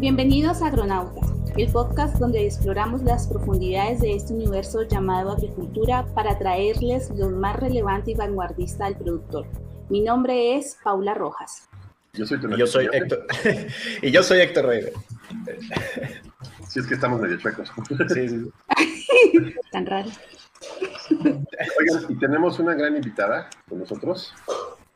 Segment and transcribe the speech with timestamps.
[0.00, 1.20] Bienvenidos a Agronauta,
[1.58, 7.60] el podcast donde exploramos las profundidades de este universo llamado agricultura para traerles lo más
[7.60, 9.46] relevante y vanguardista del productor.
[9.90, 11.68] Mi nombre es Paula Rojas.
[12.14, 13.26] Yo soy, yo soy Héctor.
[14.02, 14.94] y yo soy Héctor Reyes.
[16.66, 17.70] Sí, es que estamos medio chuecos.
[18.14, 19.54] Sí, sí.
[19.70, 20.08] Tan raro.
[21.10, 24.32] Oigan, y tenemos una gran invitada con nosotros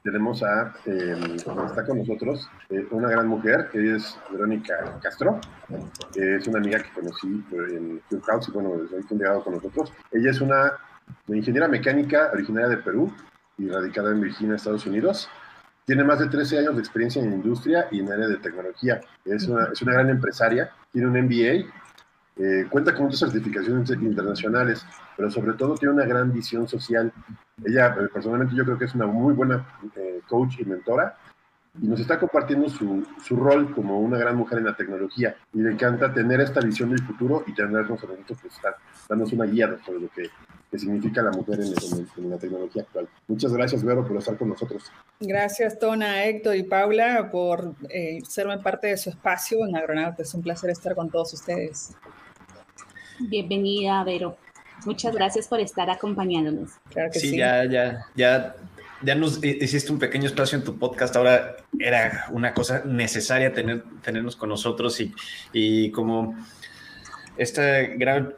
[0.05, 1.37] tenemos a, eh,
[1.67, 5.41] está con nosotros, eh, una gran mujer, que es Verónica Castro,
[6.13, 9.95] que es una amiga que conocí en Clubhouse y bueno, desde ahí llegado con nosotros.
[10.13, 10.75] Ella es una
[11.29, 13.11] ingeniera mecánica originaria de Perú
[13.57, 15.31] y radicada en Virginia, Estados Unidos.
[15.87, 19.01] Tiene más de 13 años de experiencia en industria y en área de tecnología.
[19.25, 21.65] Es una, es una gran empresaria, tiene un MBA
[22.37, 24.85] eh, cuenta con muchas certificaciones internacionales,
[25.17, 27.13] pero sobre todo tiene una gran visión social.
[27.65, 31.17] Ella, eh, personalmente, yo creo que es una muy buena eh, coach y mentora
[31.81, 35.59] y nos está compartiendo su, su, rol como una gran mujer en la tecnología y
[35.59, 38.77] le encanta tener esta visión del futuro y tenernos a nosotros está
[39.09, 40.31] dándonos una guía sobre lo que,
[40.71, 41.73] que significa la mujer en,
[42.17, 43.09] en, la tecnología actual.
[43.27, 44.85] Muchas gracias, Vero, por estar con nosotros.
[45.19, 50.23] Gracias, Tona, Héctor y Paula, por eh, serme parte de su espacio en Agronauta.
[50.23, 51.97] Es un placer estar con todos ustedes.
[53.19, 54.37] Bienvenida, Vero.
[54.85, 56.71] Muchas gracias por estar acompañándonos.
[56.91, 58.57] Claro que sí, sí, ya, ya, ya,
[59.03, 61.15] ya nos hiciste un pequeño espacio en tu podcast.
[61.17, 65.15] Ahora era una cosa necesaria tener, tenernos con nosotros y,
[65.53, 66.37] y como
[67.37, 68.35] esta gran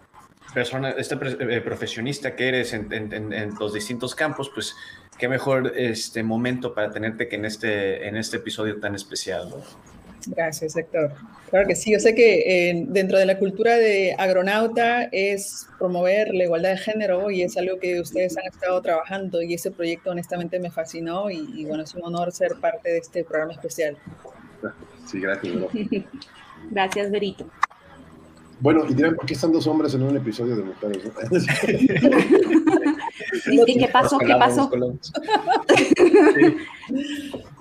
[0.54, 4.74] persona, esta eh, profesionista que eres en, en, en, los distintos campos, pues
[5.18, 9.52] qué mejor este momento para tenerte que en este, en este episodio tan especial.
[10.26, 11.12] Gracias, Héctor.
[11.50, 16.34] Claro que sí, yo sé que eh, dentro de la cultura de agronauta es promover
[16.34, 20.10] la igualdad de género y es algo que ustedes han estado trabajando y ese proyecto
[20.10, 23.96] honestamente me fascinó y, bueno, es un honor ser parte de este programa especial.
[25.06, 25.54] Sí, gracias.
[26.70, 27.46] gracias, Berito.
[28.58, 31.04] Bueno, y dirán, ¿por qué están dos hombres en un episodio de mujeres?
[33.46, 34.18] ¿Y qué pasó?
[34.18, 34.70] ¿Qué pasó?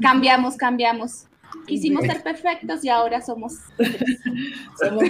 [0.02, 1.26] Cambiamos, cambiamos.
[1.66, 3.54] Quisimos ser perfectos y ahora somos.
[4.80, 5.04] somos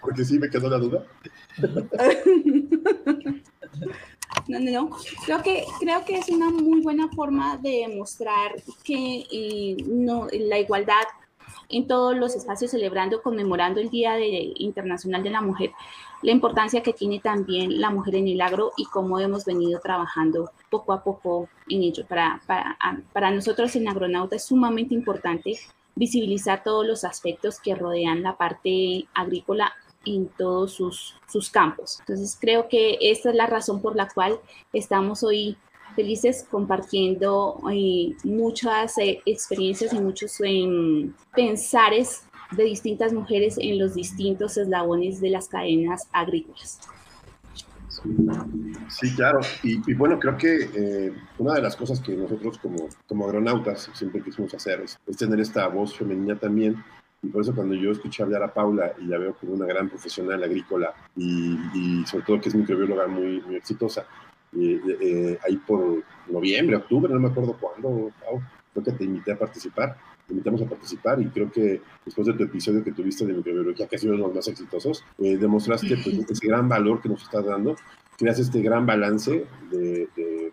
[0.00, 1.04] Porque sí me quedó la duda.
[4.48, 4.90] No, no, no.
[5.24, 8.54] Creo que, creo que es una muy buena forma de demostrar
[8.84, 11.04] que eh, no, la igualdad
[11.68, 15.72] en todos los espacios celebrando, conmemorando el Día de, Internacional de la Mujer,
[16.22, 20.50] la importancia que tiene también la mujer en el agro y cómo hemos venido trabajando
[20.68, 22.04] poco a poco en ello.
[22.06, 22.76] Para, para,
[23.12, 25.58] para nosotros en Agronauta es sumamente importante
[25.94, 29.72] visibilizar todos los aspectos que rodean la parte agrícola
[30.04, 31.98] en todos sus, sus campos.
[32.00, 34.38] Entonces creo que esta es la razón por la cual
[34.72, 35.56] estamos hoy
[35.94, 43.94] felices compartiendo eh, muchas eh, experiencias y muchos em, pensares de distintas mujeres en los
[43.94, 46.80] distintos eslabones de las cadenas agrícolas.
[48.88, 49.40] Sí, claro.
[49.62, 54.22] Y, bueno, creo que eh, una de las cosas que nosotros como, como agronautas siempre
[54.22, 56.82] quisimos hacer es, tener esta voz femenina también.
[57.22, 59.90] Y por eso cuando yo escuché hablar a Paula y la veo como una gran
[59.90, 64.06] profesional agrícola y, sobre todo que es microbióloga muy, muy exitosa,
[64.58, 68.10] eh, eh, ahí por noviembre, octubre, no me acuerdo cuándo,
[68.72, 69.96] creo que te invité a participar,
[70.30, 73.88] te invitamos a participar y creo que después de tu episodio que tuviste de microbiología,
[73.88, 77.08] que ha sido uno de los más exitosos, eh, demostraste pues, ese gran valor que
[77.08, 77.74] nos estás dando,
[78.16, 80.52] creas este gran balance de, de,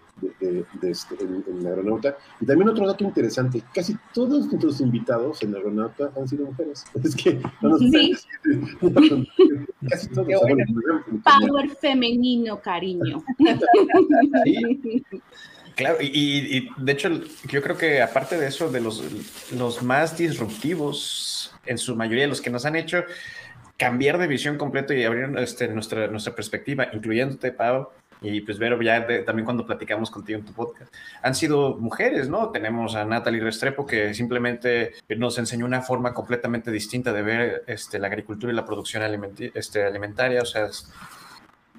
[0.81, 2.17] de, este, en, la aeronauta.
[2.41, 6.85] Y también otro dato interesante, casi todos nuestros invitados en la aeronauta han sido mujeres.
[7.03, 8.15] Es que no nos sí.
[9.89, 10.27] casi todos.
[11.23, 13.23] Power femenino, cariño.
[14.43, 15.03] Sí.
[15.77, 17.07] Claro, y, de hecho
[17.47, 19.03] yo creo que aparte de eso, de los,
[19.51, 23.03] los más disruptivos, en su mayoría de los que nos han hecho
[23.77, 27.89] cambiar de visión completo y abrir este, nuestra, nuestra perspectiva, incluyéndote, Pau,
[28.21, 32.49] y pues Vero, ya también cuando platicamos contigo en tu podcast, han sido mujeres, ¿no?
[32.49, 37.99] Tenemos a Natalie Restrepo que simplemente nos enseñó una forma completamente distinta de ver este,
[37.99, 39.03] la agricultura y la producción
[39.53, 40.69] este, alimentaria, o sea,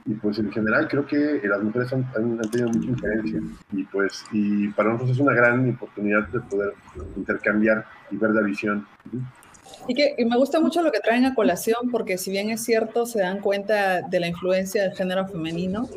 [0.06, 3.40] y pues en general creo que las mujeres han, han, tenido mucha influencia
[3.72, 6.72] y pues y para nosotros es una gran oportunidad de poder
[7.16, 8.86] intercambiar y ver la visión.
[9.86, 13.06] Y que me gusta mucho lo que traen a colación porque si bien es cierto
[13.06, 15.88] se dan cuenta de la influencia del género femenino,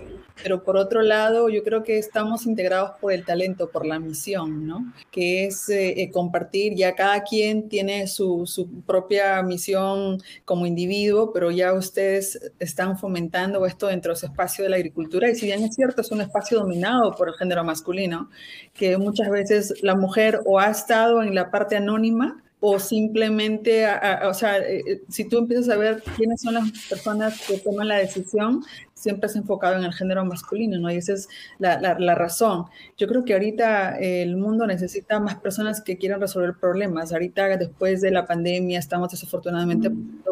[0.43, 4.65] pero por otro lado, yo creo que estamos integrados por el talento, por la misión,
[4.65, 4.91] ¿no?
[5.11, 11.31] Que es eh, eh, compartir, ya cada quien tiene su, su, propia misión como individuo,
[11.33, 15.29] pero ya ustedes están fomentando esto dentro de ese espacio de la agricultura.
[15.29, 18.29] Y si bien es cierto, es un espacio dominado por el género masculino,
[18.73, 23.87] que muchas veces la mujer o ha estado en la parte anónima, o simplemente,
[24.23, 27.87] o sea, eh, eh, si tú empiezas a ver quiénes son las personas que toman
[27.87, 28.63] la decisión,
[28.93, 30.91] siempre es enfocado en el género masculino, ¿no?
[30.91, 31.27] Y esa es
[31.57, 32.65] la, la, razón.
[32.97, 37.11] Yo creo que ahorita el mundo necesita más personas que quieran resolver problemas.
[37.11, 39.89] Ahorita, después de la pandemia, estamos desafortunadamente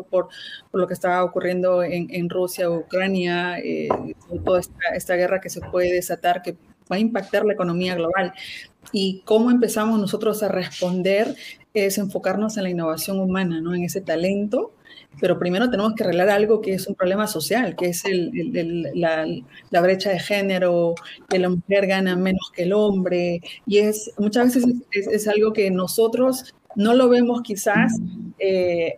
[0.09, 0.29] por,
[0.69, 3.89] por lo que está ocurriendo en, en Rusia, Ucrania, eh,
[4.45, 6.53] toda esta, esta guerra que se puede desatar, que
[6.91, 8.33] va a impactar la economía global.
[8.91, 11.35] Y cómo empezamos nosotros a responder
[11.73, 13.75] es enfocarnos en la innovación humana, ¿no?
[13.75, 14.73] en ese talento,
[15.19, 18.03] pero primero tenemos que arreglar algo que es un problema social, que es
[18.93, 20.95] la, brecha de género,
[21.29, 25.69] que la mujer gana menos que el hombre, y es muchas veces es, algo que
[25.71, 27.99] nosotros no lo vemos quizás
[28.39, 28.95] eh,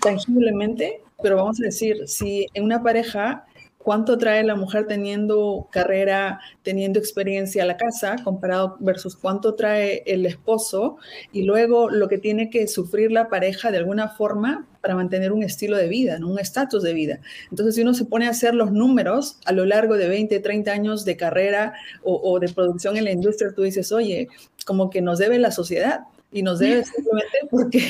[0.00, 3.44] tangiblemente, pero vamos a decir, si en una pareja
[3.82, 10.02] cuánto trae la mujer teniendo carrera, teniendo experiencia a la casa, comparado versus cuánto trae
[10.06, 10.96] el esposo,
[11.32, 15.44] y luego lo que tiene que sufrir la pareja de alguna forma para mantener un
[15.44, 17.20] estilo de vida, un estatus de vida.
[17.50, 20.72] Entonces, si uno se pone a hacer los números a lo largo de 20, 30
[20.72, 24.28] años de carrera o, o de producción en la industria, tú dices, oye,
[24.64, 26.00] como que nos debe la sociedad
[26.32, 27.80] y nos debe simplemente porque,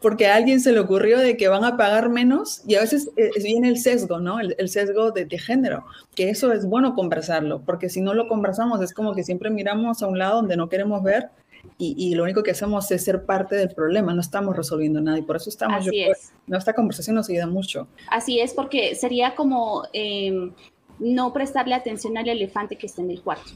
[0.00, 3.10] porque a alguien se le ocurrió de que van a pagar menos y a veces
[3.16, 4.38] eh, viene el sesgo, ¿no?
[4.40, 5.84] El, sesgo de, género,
[6.14, 10.02] que eso es bueno conversarlo, porque si no lo conversamos es como que siempre miramos
[10.02, 11.30] a un lado donde no queremos ver
[11.76, 15.18] y, y lo único que hacemos es ser parte del problema, no estamos resolviendo nada
[15.18, 15.86] y por eso estamos...
[15.86, 16.32] Así es.
[16.46, 17.88] No, esta conversación nos ayuda mucho.
[18.08, 20.52] Así es, porque sería como em,
[20.98, 23.52] no prestarle atención al elefante que está en el cuarto.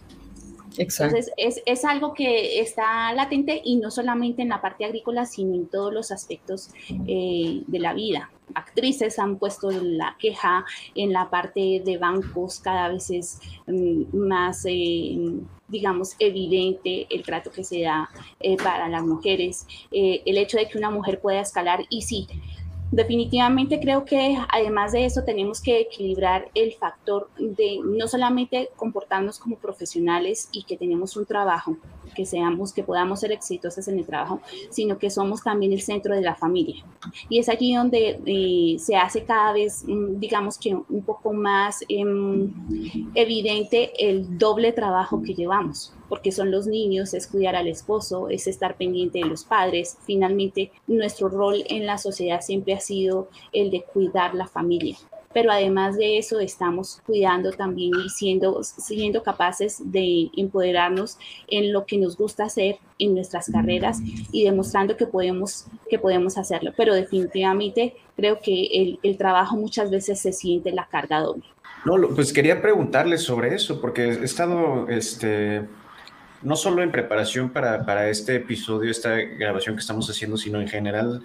[0.78, 5.54] Entonces, es, es, algo que está latente y no solamente en la parte agrícola, sino
[5.54, 6.70] en todos los aspectos
[7.06, 8.30] eh, de la vida.
[8.54, 14.64] Actrices han puesto la queja en la parte de bancos, cada vez es mm, más,
[14.66, 15.16] eh,
[15.68, 18.10] digamos, evidente el trato que se da
[18.40, 22.26] eh, para las mujeres, el hecho de que una mujer pueda escalar y sí,
[22.90, 29.38] Definitivamente creo que además de eso tenemos que equilibrar el factor de no solamente comportarnos
[29.38, 31.76] como profesionales y que tenemos un trabajo,
[32.14, 34.40] que seamos, que podamos ser exitosos en el trabajo,
[34.70, 36.84] sino que somos también el centro de la familia.
[37.28, 41.84] Y es aquí donde eh, se hace cada vez, mm, digamos que un poco más
[41.88, 42.52] em,
[43.14, 48.46] evidente el doble trabajo que llevamos porque son los niños, es cuidar al esposo, es
[48.46, 49.96] estar pendiente de los padres.
[50.04, 54.96] Finalmente, nuestro rol en la sociedad siempre ha sido el de cuidar la familia.
[55.32, 61.18] Pero además de eso, estamos cuidando también y siendo, siendo capaces de empoderarnos
[61.48, 63.98] en lo que nos gusta hacer en nuestras carreras
[64.30, 66.72] y demostrando que podemos, que podemos hacerlo.
[66.76, 71.42] Pero definitivamente creo que el, el trabajo muchas veces se siente la carga doble.
[71.84, 75.64] No, pues quería preguntarles sobre eso, porque he estado este,
[76.44, 80.68] no solo en preparación para, para, este episodio, esta grabación que estamos haciendo, sino en
[80.68, 81.22] general,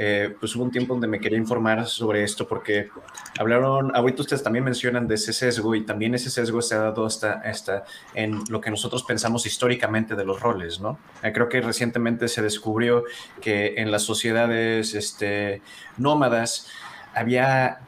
[0.00, 2.88] eh, pues hubo un tiempo donde me quería informar sobre esto porque
[3.36, 7.04] hablaron, ahorita ustedes también mencionan de ese sesgo y también ese sesgo se ha dado
[7.04, 7.84] hasta, hasta
[8.14, 11.00] en lo que nosotros pensamos históricamente de los roles, ¿no?
[11.24, 13.02] Eh, creo que recientemente se descubrió
[13.40, 15.62] que en las sociedades este,
[15.96, 16.68] nómadas
[17.12, 17.80] había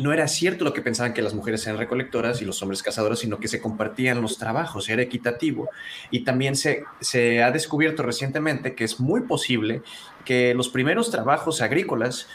[0.00, 3.18] no era cierto lo que pensaban que las mujeres eran recolectoras y los hombres cazadores,
[3.20, 5.68] sino que se compartían los trabajos, era equitativo.
[6.10, 9.82] Y también se, se ha descubierto recientemente que es muy posible
[10.24, 12.28] que los primeros trabajos agrícolas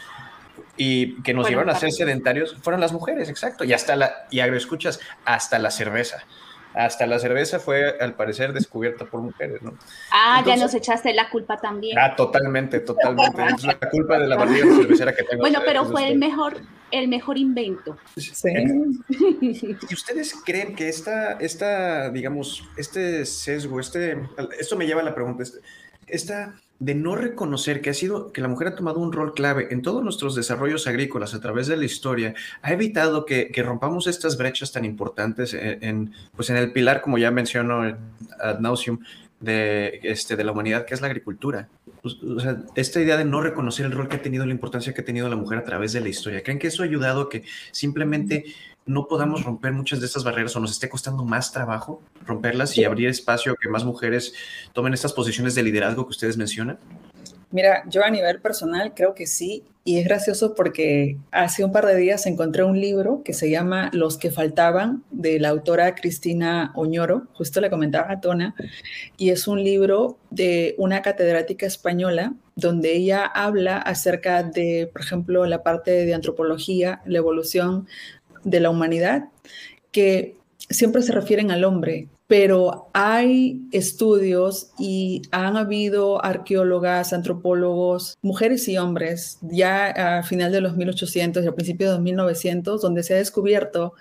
[0.76, 3.64] y que nos llevaron a ser sedentarios fueron las mujeres, exacto.
[3.64, 6.24] Y hasta la, y agroescuchas, hasta la cerveza
[6.74, 9.74] hasta la cerveza fue al parecer descubierta por mujeres, ¿no?
[10.12, 11.98] Ah, ya nos echaste la culpa también.
[11.98, 13.42] Ah, totalmente, totalmente.
[13.46, 15.40] es la culpa de la barriga cervecera que tengo.
[15.40, 16.58] Bueno, pero fue el mejor,
[16.90, 17.96] el mejor invento.
[18.16, 18.32] Sí.
[19.90, 24.18] ¿Y ustedes creen que esta, esta, digamos, este sesgo, este,
[24.58, 25.58] esto me lleva a la pregunta, este,
[26.06, 29.66] esta de no reconocer que ha sido que la mujer ha tomado un rol clave
[29.70, 34.36] en todos nuestros desarrollos agrícolas a través de la historia, ha evitado que, rompamos estas
[34.38, 37.82] brechas tan importantes en, pues en el pilar, como ya mencionó
[38.38, 39.00] ad nauseum,
[39.40, 41.68] de, este, de la humanidad, que es la agricultura.
[42.02, 44.92] Pues, o sea, esta idea de no reconocer el rol que ha tenido, la importancia
[44.94, 47.22] que ha tenido la mujer a través de la historia, ¿creen que eso ha ayudado
[47.22, 48.44] a que simplemente
[48.86, 52.84] no podamos romper muchas de estas barreras o nos esté costando más trabajo romperlas y
[52.84, 54.34] abrir espacio a que más mujeres
[54.72, 56.78] tomen estas posiciones de liderazgo que ustedes mencionan?
[57.50, 61.86] Mira, yo a nivel personal creo que sí, y es gracioso porque hace un par
[61.86, 66.72] de días encontré un libro que se llama Los que faltaban, de la autora Cristina
[66.74, 68.54] Oñoro, justo le comentaba a Tona,
[69.16, 75.46] y es un libro de una catedrática española donde ella habla acerca de, por ejemplo,
[75.46, 77.86] la parte de antropología, la evolución
[78.44, 79.24] de la humanidad,
[79.90, 80.36] que
[80.68, 88.76] siempre se refieren al hombre pero hay estudios y han habido arqueólogas, antropólogos, mujeres y
[88.76, 93.14] hombres, ya a final de los 1800 y a principios de los 1900, donde se
[93.14, 93.94] ha descubierto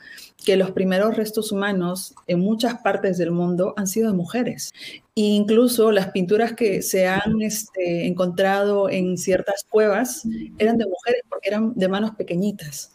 [0.46, 4.74] que los primeros restos humanos en muchas partes del mundo han sido de mujeres.
[5.16, 11.22] E incluso las pinturas que se han este, encontrado en ciertas cuevas eran de mujeres
[11.30, 12.92] porque eran de manos pequeñitas.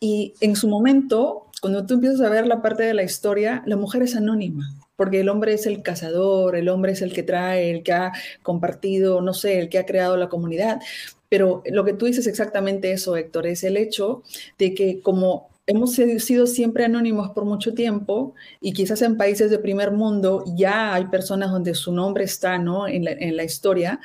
[0.00, 3.78] Y en su momento cuando tú empiezas a ver la parte de la historia, la
[3.78, 7.70] mujer es anónima, porque el hombre es el cazador, el hombre es el que trae,
[7.70, 10.82] el que ha compartido, no sé, el que ha creado la comunidad.
[11.30, 14.22] Pero lo que tú dices exactamente eso, Héctor, es el hecho
[14.58, 19.58] de que como hemos sido siempre anónimos por mucho tiempo y quizás en países de
[19.58, 22.86] primer mundo ya hay personas donde su nombre está ¿no?
[22.86, 24.00] en, la, en la historia,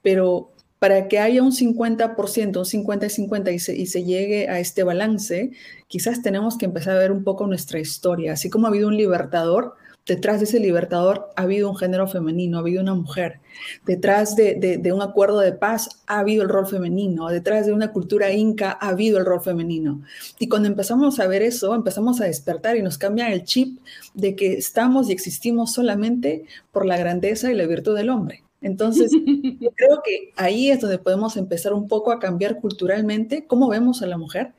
[0.00, 4.48] pero para que haya un 50%, un 50 y 50 y se, y se, llegue
[4.48, 5.52] a este balance,
[5.88, 8.32] quizás tenemos que empezar a ver un poco nuestra historia.
[8.32, 9.74] Así como ha habido un libertador,
[10.06, 13.40] detrás de ese libertador ha habido un género femenino, ha habido una mujer.
[13.84, 17.28] Detrás de, de, de, un acuerdo de paz ha habido el rol femenino.
[17.28, 20.00] Detrás de una cultura inca ha habido el rol femenino.
[20.38, 23.80] Y cuando empezamos a ver eso, empezamos a despertar y nos cambia el chip
[24.14, 28.44] de que estamos y existimos solamente por la grandeza y la virtud del hombre.
[28.60, 33.68] Entonces, yo creo que ahí es donde podemos empezar un poco a cambiar culturalmente cómo
[33.68, 34.52] vemos a la mujer,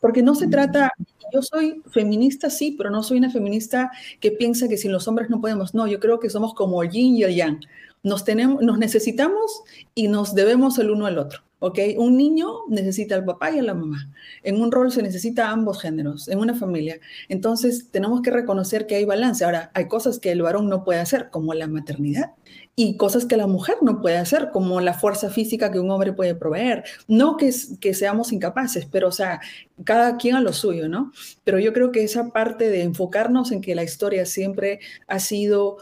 [0.00, 0.92] porque no se trata,
[1.32, 3.90] yo soy feminista, sí, pero no soy una feminista
[4.20, 6.90] que piensa que sin los hombres no podemos, no, yo creo que somos como el
[6.90, 7.60] yin y el yang,
[8.02, 9.62] nos, tenemos, nos necesitamos
[9.94, 11.42] y nos debemos el uno al otro.
[11.60, 11.78] ¿ok?
[11.96, 14.10] Un niño necesita al papá y a la mamá.
[14.42, 17.00] En un rol se necesita ambos géneros, en una familia.
[17.28, 19.44] Entonces, tenemos que reconocer que hay balance.
[19.44, 22.32] Ahora, hay cosas que el varón no puede hacer, como la maternidad,
[22.78, 26.12] y cosas que la mujer no puede hacer, como la fuerza física que un hombre
[26.12, 26.84] puede proveer.
[27.08, 29.40] No que, seamos incapaces, pero, o sea,
[29.82, 31.10] cada quien a lo suyo, ¿no?
[31.42, 35.78] Pero yo creo que esa parte de enfocarnos en que la historia siempre ha sido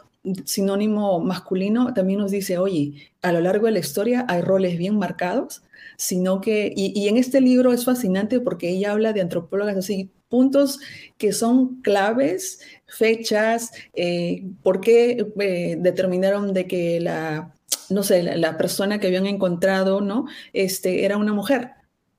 [0.46, 4.98] sinónimo masculino también nos dice, oye, a lo largo de la historia hay roles bien
[4.98, 5.62] marcados
[5.98, 10.78] sino que, y, en este libro es fascinante porque ella habla de antropólogas así, puntos
[11.18, 17.54] que son claves, fechas, eh, por qué eh, determinaron de que la,
[17.90, 20.26] no sé, la, persona que habían encontrado, ¿no?
[20.52, 21.70] Este, era una mujer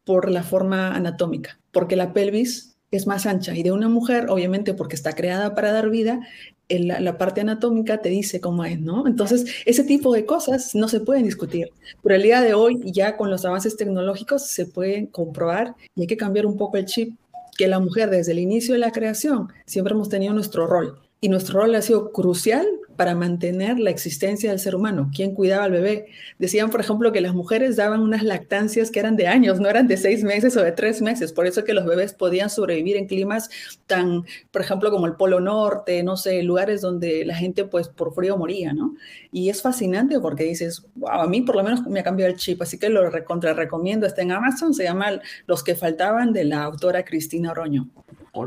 [0.03, 4.73] por la forma anatómica, porque la pelvis es más ancha y de una mujer, obviamente
[4.73, 6.21] porque está creada para dar vida,
[6.69, 9.07] la, parte anatómica te dice cómo es, ¿no?
[9.07, 11.71] Entonces, ese tipo de cosas no se pueden discutir,
[12.03, 16.07] pero el día de hoy, ya con los avances tecnológicos, se pueden comprobar y hay
[16.07, 17.17] que cambiar un poco el chip,
[17.57, 20.99] que la mujer desde el inicio de la creación siempre hemos tenido nuestro rol.
[21.19, 22.67] Y nuestro rol ha sido crucial
[22.97, 25.09] para mantener la existencia del ser humano.
[25.15, 26.07] ¿Quién cuidaba al bebé?
[26.39, 29.87] Decían, por ejemplo, que las mujeres daban unas lactancias que eran de años, no eran
[29.87, 31.31] de seis meses o de tres meses.
[31.31, 33.49] Por eso que los bebés podían sobrevivir en climas
[33.85, 38.13] tan, por ejemplo, como el Polo Norte, no sé, lugares donde la gente, pues, por
[38.13, 38.95] frío moría, ¿no?
[39.31, 42.37] Y es fascinante porque dices, wow, a mí por lo menos me ha cambiado el
[42.37, 44.07] chip, así que lo recontra recomiendo.
[44.07, 47.87] Está en Amazon, se llama Los que faltaban de la autora Cristina Oroño.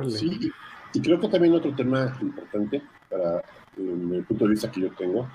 [0.08, 0.50] Sí,
[0.92, 3.42] y creo que también otro tema importante para
[3.76, 5.28] el punto de vista que yo tengo,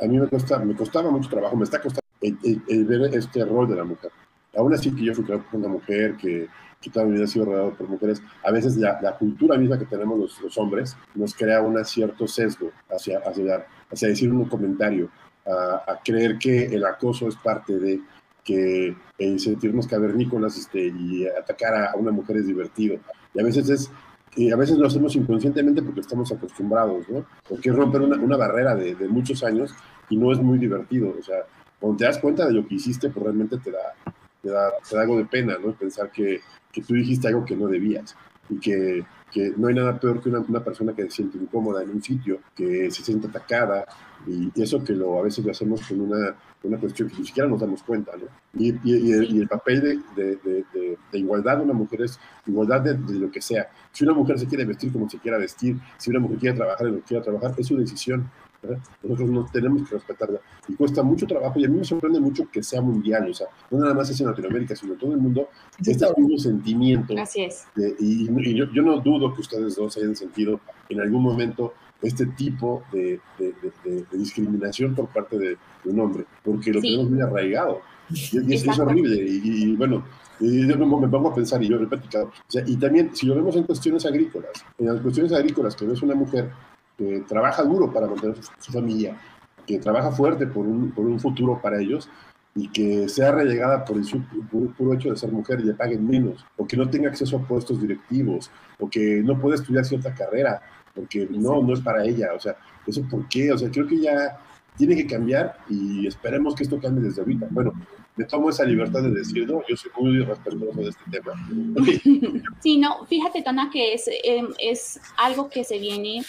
[0.00, 0.28] a mí me,
[0.64, 4.10] me costaba mucho trabajo, me está costando el, ver este rol de la mujer.
[4.56, 6.48] Aún así que yo fui creado por una mujer, que,
[6.80, 9.78] que toda mi vida ha sido rodeado por mujeres, a veces la, la cultura misma
[9.78, 14.44] que tenemos los, los, hombres nos crea un cierto sesgo hacia, hacia, hacia decir un
[14.46, 15.10] comentario,
[15.46, 18.00] a, a, creer que el acoso es parte de
[18.44, 22.98] que eh, sentirnos cavernícolas este, y atacar a una mujer es divertido.
[23.34, 23.90] Y a veces es
[24.36, 27.24] y a veces lo hacemos inconscientemente porque estamos acostumbrados, ¿no?
[27.48, 29.74] Porque es romper una, una barrera de, de, muchos años
[30.08, 31.14] y no es muy divertido.
[31.18, 31.38] O sea,
[31.80, 33.94] cuando te das cuenta de lo que hiciste, pues realmente te da,
[34.42, 35.72] te da, te da algo de pena, ¿no?
[35.72, 36.40] Pensar que,
[36.72, 38.16] que tú dijiste algo que no debías
[38.48, 41.82] y que, que no hay nada peor que una, una, persona que se siente incómoda
[41.82, 43.84] en un sitio, que se siente atacada
[44.26, 47.48] y, eso que lo, a veces lo hacemos con una, una cuestión que ni siquiera
[47.48, 48.26] nos damos cuenta, ¿no?
[48.58, 50.64] Y, el, papel de, de,
[51.12, 53.68] de, igualdad de una mujer es igualdad de, lo que sea.
[53.92, 56.86] Si una mujer se quiere vestir como se quiera vestir, si una mujer quiere trabajar
[56.86, 58.30] en quiera trabajar, es su decisión.
[58.62, 58.78] ¿Verdad?
[59.02, 60.40] Nosotros no tenemos que respetarla.
[60.68, 63.46] Y cuesta mucho trabajo, y a mí me sorprende mucho que sea mundial, o sea,
[63.70, 65.48] no nada más es en Latinoamérica, sino en todo el mundo,
[65.80, 67.14] sí, este mismo sentimiento.
[67.18, 67.64] Así es.
[67.74, 71.74] De, y, y yo, yo, no dudo que ustedes dos hayan sentido en algún momento
[72.02, 76.88] este tipo de, de, de, discriminación por parte de, un hombre, porque lo sí.
[76.88, 77.80] tenemos muy arraigado.
[78.10, 79.16] Y, es, es, horrible.
[79.22, 80.04] Y, y bueno,
[80.40, 83.34] y yo me pongo a pensar, y yo repito, o sea, y también, si lo
[83.34, 86.50] vemos en cuestiones agrícolas, en las cuestiones agrícolas, que ves una mujer
[86.98, 89.16] que trabaja duro para mantener su, su familia,
[89.64, 92.10] que trabaja fuerte por un, por un, futuro para ellos,
[92.54, 94.04] y que sea relegada por el
[94.50, 97.36] puro, puro hecho de ser mujer y le paguen menos, o que no tenga acceso
[97.36, 98.50] a puestos directivos,
[98.80, 100.60] o que no pueda estudiar cierta carrera,
[100.94, 104.00] porque no, no es para ella, o sea, eso por qué, o sea, creo que
[104.00, 104.40] ya
[104.76, 107.46] tiene que cambiar y esperemos que esto cambie desde ahorita.
[107.50, 107.72] Bueno,
[108.18, 111.32] me tomo esa libertad de decirlo, yo soy muy respetuoso de este tema.
[112.60, 116.22] Sí, no, fíjate, Tona, que es, em, es algo que se viene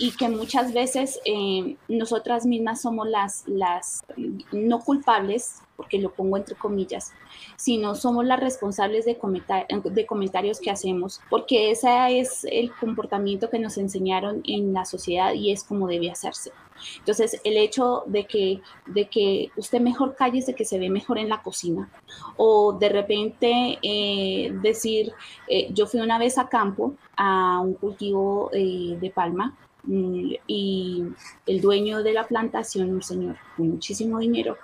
[0.00, 4.04] y que muchas veces em, nosotras mismas somos las, las
[4.50, 7.12] no culpables, porque lo pongo entre comillas,
[7.56, 9.16] sino somos las responsables de,
[9.84, 15.34] de comentarios que hacemos, porque ese es el comportamiento que nos enseñaron en la sociedad
[15.34, 16.50] y es como debe hacerse.
[16.98, 21.18] Entonces, el hecho de que, de que usted mejor calle de que se ve mejor
[21.18, 21.88] en la cocina,
[22.36, 25.12] o de repente eh, decir,
[25.48, 31.04] eh, yo fui una vez a campo a un cultivo eh, de palma, mm, y
[31.46, 34.56] el dueño de la plantación, un señor con muchísimo dinero,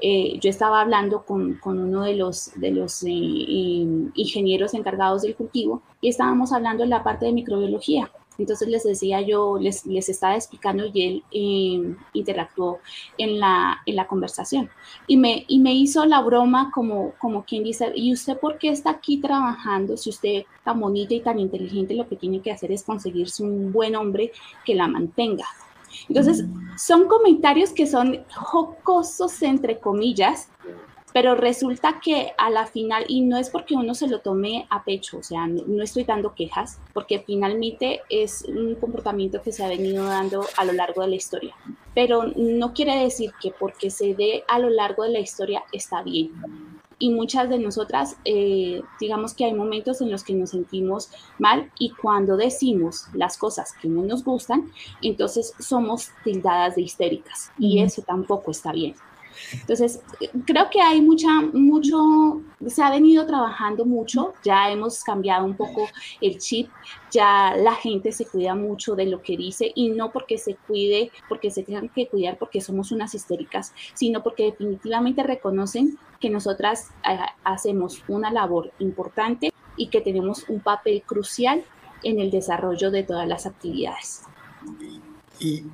[0.00, 6.08] yo estaba hablando con, con, uno de los, de los ingenieros encargados del cultivo y
[6.08, 8.08] estábamos hablando de la parte de microbiología.
[8.38, 12.78] Entonces les decía yo, les, les estaba explicando y él eh, interactuó
[13.18, 14.70] en la, en la conversación.
[15.08, 18.68] Y me, y me hizo la broma como, como quien dice, ¿y usted por qué
[18.68, 22.70] está aquí trabajando si usted tan bonita y tan inteligente lo que tiene que hacer
[22.70, 24.30] es conseguirse un buen hombre
[24.64, 25.44] que la mantenga?
[26.08, 26.44] Entonces,
[26.76, 30.48] son comentarios que son jocosos, entre comillas,
[31.18, 34.84] pero resulta que a la final, y no es porque uno se lo tome a
[34.84, 39.68] pecho, o sea, no, estoy dando quejas, porque finalmente es un comportamiento que se ha
[39.68, 41.56] venido dando a lo largo de la historia,
[41.92, 46.04] pero no quiere decir que porque se dé a lo largo de la historia está
[46.04, 46.30] bien.
[47.00, 51.10] Y muchas de nosotras, eh, digamos que hay momentos en los que nos sentimos
[51.40, 54.70] mal y cuando decimos las cosas que no nos gustan,
[55.02, 58.94] entonces somos tildadas de histéricas y eso tampoco está bien.
[59.52, 60.00] Entonces,
[60.46, 65.88] creo que hay mucha, mucho, se ha venido trabajando mucho, ya hemos cambiado un poco
[66.20, 66.70] el chip,
[67.10, 71.10] ya la gente se cuida mucho de lo que dice y no porque se cuide,
[71.28, 76.90] porque se tengan que cuidar porque somos unas histéricas, sino porque definitivamente reconocen que nosotras
[77.08, 81.64] eh, hacemos una labor importante y que tenemos un papel crucial
[82.02, 84.22] en el desarrollo de todas las actividades.
[85.40, 85.64] Y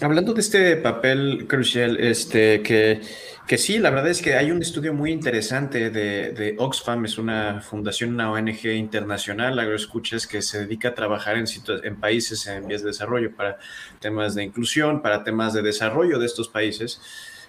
[0.00, 3.00] Hablando de este papel crucial, este, que,
[3.46, 7.60] que sí, la verdad es que hay un estudio muy interesante de, Oxfam, es una
[7.60, 11.44] fundación, una ONG internacional, agroescuchas, que se dedica a trabajar en,
[11.84, 13.58] en países en vías de desarrollo para
[14.00, 17.00] temas de inclusión, para temas de desarrollo de estos países.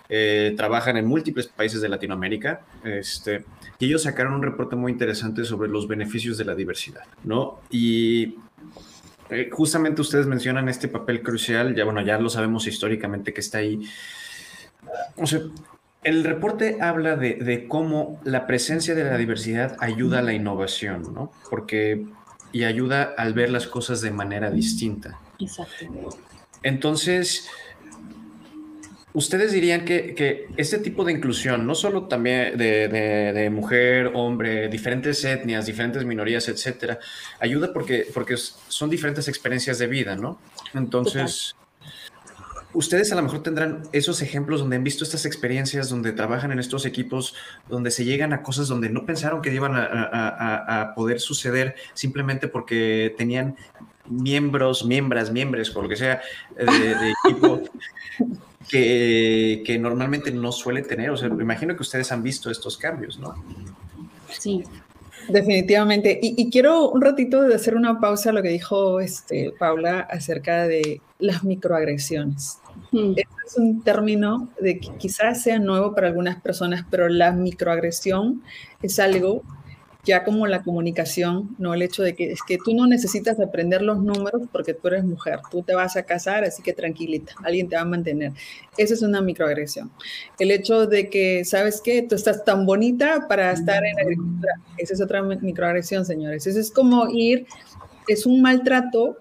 [0.08, 3.44] Eh, trabajan en múltiples países de Latinoamérica, este,
[3.80, 7.60] y ellos sacaron un reporte muy interesante sobre los beneficios de la diversidad, ¿no?
[7.72, 8.36] Y
[9.30, 13.60] eh, justamente ustedes mencionan este papel crucial, ya bueno, ya lo sabemos históricamente que está
[13.60, 13.82] ahí.
[15.18, 15.42] O sea,
[16.04, 21.32] el reporte habla de, cómo la presencia de la diversidad ayuda a la innovación, ¿no?
[21.50, 22.06] Porque
[22.52, 25.20] y ayuda al ver las cosas de manera distinta.
[25.40, 25.86] Exacto.
[26.64, 27.50] Entonces,
[29.16, 35.66] ¿Ustedes dirían que, este tipo de inclusión, no solo también de, mujer, hombre, diferentes etnias,
[35.66, 37.00] diferentes minorías, etcétera,
[37.40, 40.38] ayuda porque, porque son diferentes experiencias de vida, ¿no?
[40.74, 41.56] Entonces,
[42.74, 46.60] ustedes a lo mejor tendrán esos ejemplos donde han visto estas experiencias, donde trabajan en
[46.60, 47.36] estos equipos,
[47.70, 53.16] donde se llegan a cosas donde no pensaron que iban a, poder suceder simplemente porque
[53.18, 53.56] tenían
[54.10, 56.22] miembros, miembras, miembros, por lo que sea,
[56.58, 57.64] de, de equipo
[58.70, 61.10] que, normalmente no suele tener.
[61.10, 63.36] O sea, me imagino que ustedes han visto estos cambios, ¿no?
[64.30, 64.64] Sí.
[65.28, 66.20] Definitivamente.
[66.22, 70.68] Y, quiero un ratito de hacer una pausa a lo que dijo este, Paula acerca
[70.68, 72.60] de las microagresiones.
[72.92, 73.12] Mm.
[73.12, 78.44] Este es un término de que quizás sea nuevo para algunas personas, pero la microagresión
[78.82, 79.42] es algo
[80.06, 83.82] ya como la comunicación, no el hecho de que es que tú no necesitas aprender
[83.82, 87.68] los números porque tú eres mujer, tú te vas a casar, así que tranquilita, alguien
[87.68, 88.32] te va a mantener.
[88.78, 89.92] Esa es una microagresión.
[90.38, 92.04] El hecho de que, ¿sabes qué?
[92.04, 96.46] Tú estás tan bonita para estar en agricultura, esa es otra microagresión, señores.
[96.46, 97.48] Eso es como ir,
[98.08, 99.18] es un maltrato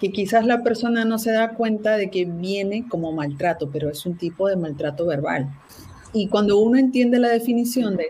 [0.00, 4.04] que quizás la persona no se da cuenta de que viene como maltrato, pero es
[4.04, 5.48] un tipo de maltrato verbal.
[6.12, 8.08] Y cuando uno entiende la definición de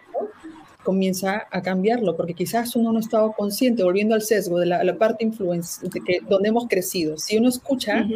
[0.87, 5.25] comienza a cambiarlo, porque quizás uno no estaba consciente, volviendo al sesgo de la, parte
[5.25, 5.91] influencia,
[6.29, 7.19] donde hemos crecido.
[7.19, 8.07] Si uno escucha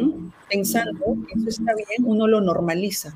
[0.49, 3.13] pensando que eso está bien, uno lo normaliza.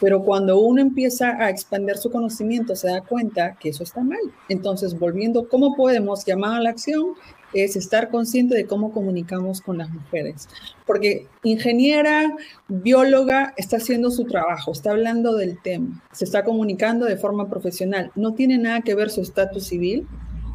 [0.00, 4.20] Pero cuando uno empieza a expandir su conocimiento, se da cuenta que eso está mal.
[4.48, 7.14] Entonces, volviendo, ¿cómo podemos llamar a la acción?
[7.54, 10.48] Es estar consciente de cómo comunicamos con las mujeres.
[10.86, 12.34] Porque ingeniera,
[12.68, 18.10] bióloga, está haciendo su trabajo, está hablando del tema, se está comunicando de forma profesional.
[18.14, 20.06] No tiene nada que ver su estatus civil,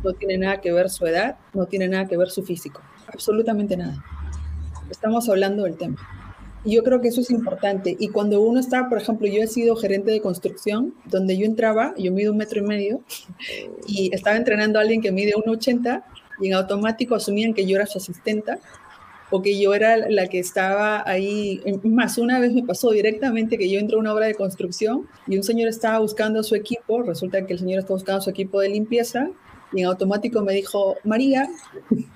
[0.03, 3.75] no tiene nada que ver su edad, no tiene nada que ver su físico, absolutamente
[3.77, 4.03] nada.
[4.89, 5.97] estamos hablando del tema.
[6.65, 7.95] Y yo creo que eso es importante.
[7.99, 11.93] Y cuando uno está, por ejemplo, yo he sido gerente de construcción, donde yo entraba,
[11.97, 13.01] yo mido un metro y medio,
[13.87, 16.03] y estaba entrenando a alguien que mide 1,80
[16.39, 18.59] y en automático asumían que yo era su asistenta
[19.31, 21.61] o que yo era la que estaba ahí.
[21.83, 25.37] Más una vez me pasó directamente que yo entré a una obra de construcción y
[25.37, 28.29] un señor estaba buscando a su equipo, resulta que el señor estaba buscando a su
[28.29, 29.29] equipo de limpieza
[29.71, 31.47] y en automático me dijo, María,
[31.89, 32.07] ¿dónde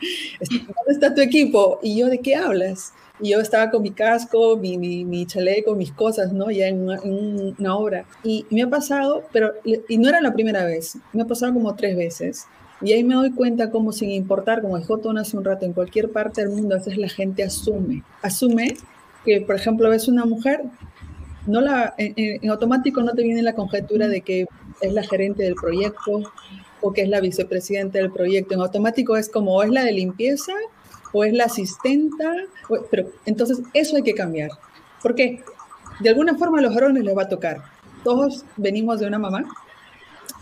[0.88, 1.80] está tu equipo?
[1.84, 2.94] Y yo, ¿de qué hablas?
[3.20, 6.50] Y yo estaba con mi casco, mi, mi, mi chaleco, mis cosas, ¿no?
[6.50, 8.06] Ya en una, en una obra.
[8.24, 11.76] Y me ha pasado, pero, y no era la primera vez, me ha pasado como
[11.76, 12.48] tres veces
[12.84, 15.74] y ahí me doy cuenta como sin importar, como dijo Tona hace un rato, en
[15.74, 18.76] cualquier parte del mundo a veces la gente asume, asume
[19.24, 20.64] que, por ejemplo, ves una mujer,
[21.48, 24.46] no la, en, automático no te viene la conjetura de que
[24.82, 26.24] es la gerente del proyecto
[26.82, 28.54] o que es la vicepresidenta del proyecto.
[28.54, 30.54] En automático es como o es la de limpieza
[31.14, 32.34] o es la asistenta,
[32.92, 34.50] pero entonces eso hay que cambiar.
[35.02, 35.42] ¿Por qué?
[36.02, 37.62] De alguna forma a los varones les va a tocar.
[38.04, 39.46] Todos venimos de una mamá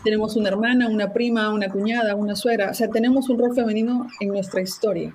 [0.04, 4.08] tenemos una hermana, una prima, una cuñada, una suegra, o sea, tenemos un rol femenino
[4.20, 5.14] en nuestra historia.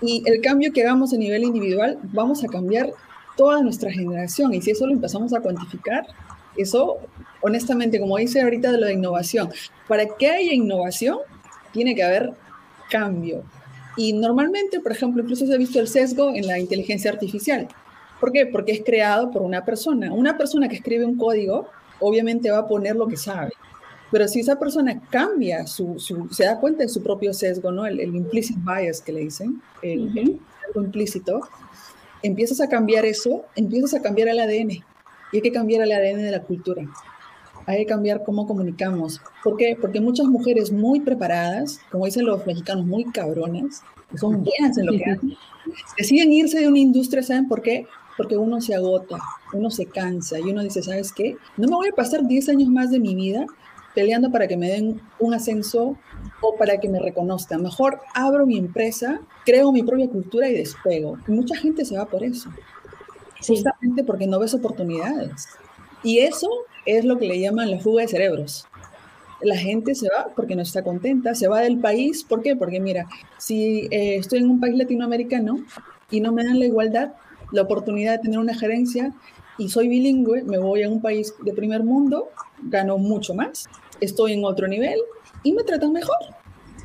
[0.00, 2.90] Y el cambio que hagamos a nivel individual, vamos a cambiar
[3.36, 4.52] toda nuestra generación.
[4.54, 6.06] Y si eso lo empezamos a cuantificar,
[6.56, 6.98] eso,
[7.42, 9.50] honestamente, como dice ahorita de lo de innovación,
[9.88, 11.18] para que haya innovación,
[11.72, 12.32] tiene que haber
[12.90, 13.42] cambio.
[13.96, 17.68] Y normalmente, por ejemplo, incluso se ha visto el sesgo en la inteligencia artificial.
[18.20, 18.46] ¿Por qué?
[18.46, 20.12] Porque es creado por una persona.
[20.12, 21.68] Una persona que escribe un código,
[22.00, 23.52] obviamente va a poner lo que sabe.
[24.10, 25.98] Pero si esa persona cambia, su,
[26.30, 27.86] se da cuenta de su propio sesgo, ¿no?
[27.86, 30.40] El, implicit bias que le dicen, el,
[30.74, 31.40] implícito,
[32.22, 34.70] empiezas a cambiar eso, empiezas a cambiar el ADN.
[35.32, 36.86] Y hay que cambiar el ADN de la cultura.
[37.66, 39.20] Hay que cambiar cómo comunicamos.
[39.42, 39.76] ¿Por qué?
[39.80, 44.86] Porque muchas mujeres muy preparadas, como dicen los mexicanos, muy cabrones, que son buenas en
[44.86, 45.36] lo que hacen,
[45.98, 47.86] deciden irse de una industria, ¿saben por qué?
[48.16, 49.18] Porque uno se agota,
[49.52, 51.36] uno se cansa y uno dice, ¿sabes qué?
[51.56, 53.46] No me voy a pasar 10 años más de mi vida
[53.96, 55.96] peleando para que me den un ascenso
[56.42, 57.62] o para que me reconozcan.
[57.62, 61.16] Mejor abro mi empresa, creo mi propia cultura y despego.
[61.26, 62.50] mucha gente se va por eso.
[63.44, 65.48] Justamente porque no ves oportunidades.
[66.02, 66.46] Y eso
[66.84, 68.66] es lo que le llaman la fuga de cerebros.
[69.40, 72.22] La gente se va porque no está contenta, se va del país.
[72.22, 72.54] ¿Por qué?
[72.54, 73.06] Porque mira,
[73.38, 75.56] si eh, estoy en un país latinoamericano
[76.10, 77.14] y no me dan la igualdad,
[77.50, 79.14] la oportunidad de tener una gerencia
[79.56, 82.28] y soy bilingüe, me voy a un país de primer mundo,
[82.62, 83.66] gano mucho más
[84.00, 84.98] estoy en otro nivel
[85.42, 86.16] y me tratan mejor.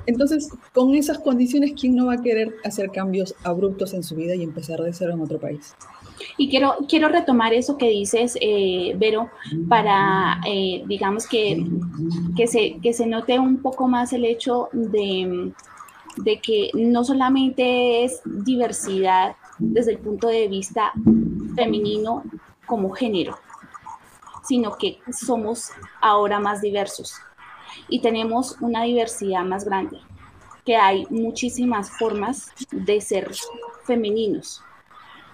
[0.05, 4.33] Entonces, con esas condiciones, ¿quién no va a querer hacer cambios abruptos en su vida
[4.35, 5.75] y empezar de cero en otro país?
[6.37, 9.29] Y quiero, quiero retomar eso que dices, eh, Vero,
[9.67, 11.65] para, eh, digamos, que,
[12.35, 15.51] que, se, que se note un poco más el hecho de,
[16.17, 20.91] de que no solamente es diversidad desde el punto de vista
[21.55, 22.23] femenino
[22.65, 23.37] como género,
[24.43, 27.15] sino que somos ahora más diversos
[27.87, 29.99] y tenemos una diversidad más grande,
[30.65, 33.31] que hay muchísimas formas de ser
[33.85, 34.63] femeninos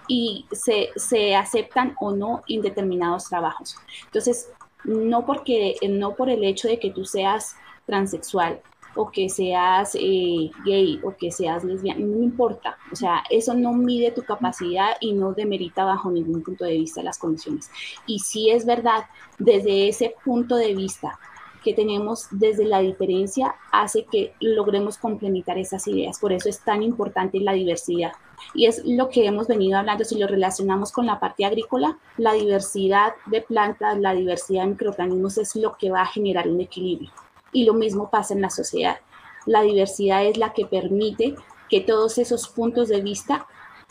[0.06, 3.76] y se, se aceptan o no en determinados trabajos.
[4.06, 4.50] Entonces,
[4.84, 8.60] no, porque, no por el hecho de que tú seas transexual
[8.94, 12.76] o que seas eh, gay o que seas lesbiana, no importa.
[12.92, 17.02] O sea, eso no mide tu capacidad y no demerita bajo ningún punto de vista
[17.02, 17.70] las condiciones.
[18.06, 19.04] Y sí es verdad,
[19.38, 21.18] desde ese punto de vista
[21.62, 26.18] que tenemos desde la diferencia hace que logremos complementar esas ideas.
[26.18, 28.12] Por eso es tan importante la diversidad.
[28.54, 32.32] Y es lo que hemos venido hablando, si lo relacionamos con la parte agrícola, la
[32.32, 37.10] diversidad de plantas, la diversidad de microorganismos es lo que va a generar un equilibrio.
[37.52, 38.98] Y lo mismo pasa en la sociedad.
[39.46, 41.34] La diversidad es la que permite
[41.68, 43.46] que todos esos puntos de vista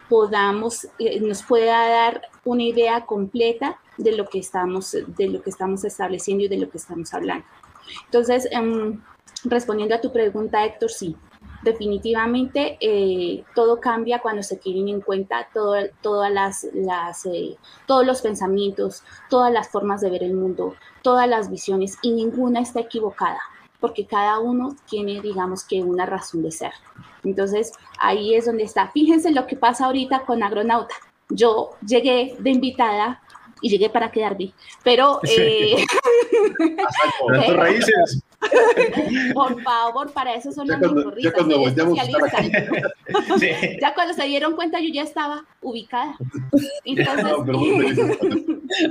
[0.09, 5.49] podamos, eh, nos pueda dar una idea completa de lo que estamos, de lo que
[5.49, 7.45] estamos estableciendo y de lo que estamos hablando.
[8.05, 9.01] Entonces, em,
[9.43, 11.15] respondiendo a tu pregunta, Héctor, sí,
[11.67, 18.21] definitivamente eh, todo cambia cuando se tienen en cuenta todas las, las eh, todos los
[18.21, 23.39] pensamientos, todas las formas de ver el mundo, todas las visiones y ninguna está equivocada
[23.79, 26.71] porque cada uno tiene, digamos que, una razón de ser.
[27.23, 28.89] Entonces, ahí es donde está.
[28.89, 30.95] Fíjense lo que pasa ahorita con Agronauta.
[31.29, 33.21] Yo llegué de invitada
[33.61, 34.51] y llegué para quedarme.
[34.83, 35.19] Pero.
[35.29, 35.85] Eh,
[37.53, 38.23] raíces.
[39.33, 41.63] Por favor, para eso son cuando, Ya cuando
[43.81, 46.15] Ya cuando se dieron cuenta, yo ya estaba ubicada.
[46.85, 47.25] Entonces,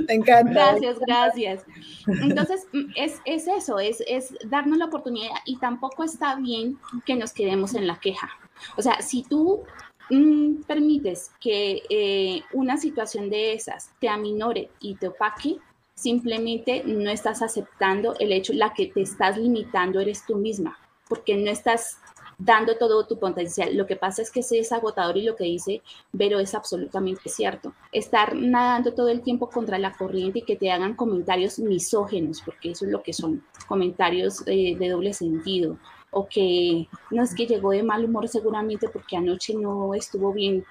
[0.07, 0.51] Me encanta.
[0.51, 1.65] Gracias, gracias.
[2.07, 7.31] Entonces, es, es eso, es, es darnos la oportunidad y tampoco está bien que nos
[7.31, 8.29] quedemos en la queja.
[8.75, 9.63] O sea, si tú
[10.09, 15.57] mm, permites que eh, una situación de esas te aminore y te opaque,
[15.97, 20.77] simplemente no estás aceptando el hecho, la que te estás limitando eres tú misma,
[21.09, 21.97] porque no estás
[22.37, 23.75] dando todo tu potencial.
[23.75, 25.81] Lo que pasa es que ese es agotador y lo que dice
[26.11, 27.73] Vero es absolutamente cierto.
[27.91, 32.71] Estar nadando todo el tiempo contra la corriente y que te hagan comentarios misógenos, porque
[32.71, 35.79] eso es lo que son, comentarios eh, de doble sentido,
[36.11, 40.63] o que no es que llegó de mal humor seguramente porque anoche no estuvo bien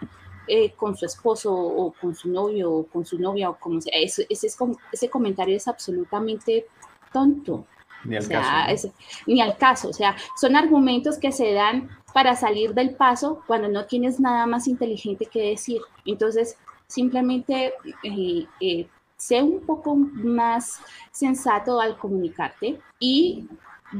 [0.46, 3.92] eh, con su esposo o con su novio o con su novia o como sea.
[3.98, 4.48] Ese, ese,
[4.92, 6.66] ese comentario es absolutamente
[7.12, 7.64] tonto.
[8.04, 8.92] Ni al, caso,
[9.26, 9.88] ni al caso.
[9.88, 14.46] O sea, son argumentos que se dan para salir del paso cuando no tienes nada
[14.46, 15.80] más inteligente que decir.
[16.04, 16.56] Entonces,
[16.86, 20.80] simplemente eh, eh, sé un poco más
[21.10, 23.48] sensato al comunicarte y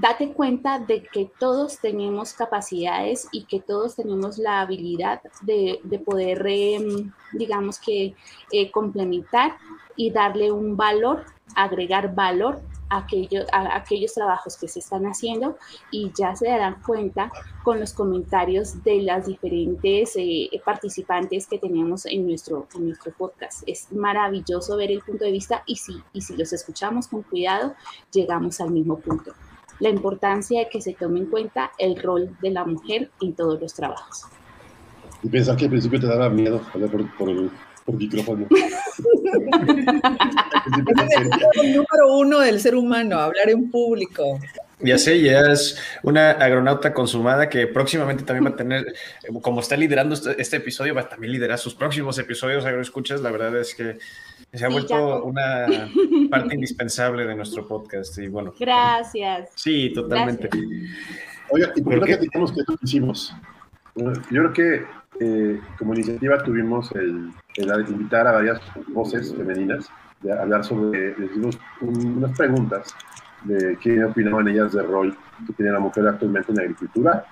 [0.01, 6.45] date cuenta de que todos tenemos capacidades y que todos tenemos la habilidad de, poder,
[6.47, 8.15] em, digamos que,
[8.53, 9.57] eh, complementar
[9.97, 15.57] y darle un valor, agregar valor a aquellos, a aquellos trabajos que se están haciendo
[15.91, 17.33] y ya se darán cuenta
[17.65, 23.63] con los comentarios de las diferentes eh, participantes que tenemos en nuestro, en nuestro podcast.
[23.67, 27.75] Es maravilloso ver el punto de vista y si, y si los escuchamos con cuidado,
[28.13, 29.33] llegamos al mismo punto
[29.81, 33.61] la importancia de que se tome en cuenta el rol de la mujer en todos
[33.61, 34.23] los trabajos.
[35.23, 37.51] Y pensar que al principio te daba miedo hablar por, el,
[37.87, 38.47] micrófono.
[41.63, 44.39] el número uno del ser humano, hablar en público.
[44.81, 48.95] Ya sé, ya es una agronauta consumada que próximamente también va a tener,
[49.41, 53.23] como está liderando este, este episodio, va a también liderar sus próximos episodios agroescuchas.
[53.23, 53.99] La verdad es que
[54.53, 55.67] se ha vuelto una
[56.31, 58.19] parte indispensable de nuestro podcast.
[58.19, 58.53] Y bueno.
[58.61, 59.51] Gracias.
[59.55, 60.51] Sí, totalmente.
[61.51, 63.35] Oiga, ¿y por qué digamos que hicimos?
[63.95, 64.85] Yo creo que
[65.21, 69.89] eh, como iniciativa tuvimos el, el, invitar a varias voces femeninas
[70.21, 72.95] de hablar sobre, decimos, unas preguntas
[73.47, 77.25] de qué opinaban ellas del rol que tiene la mujer actualmente en la agricultura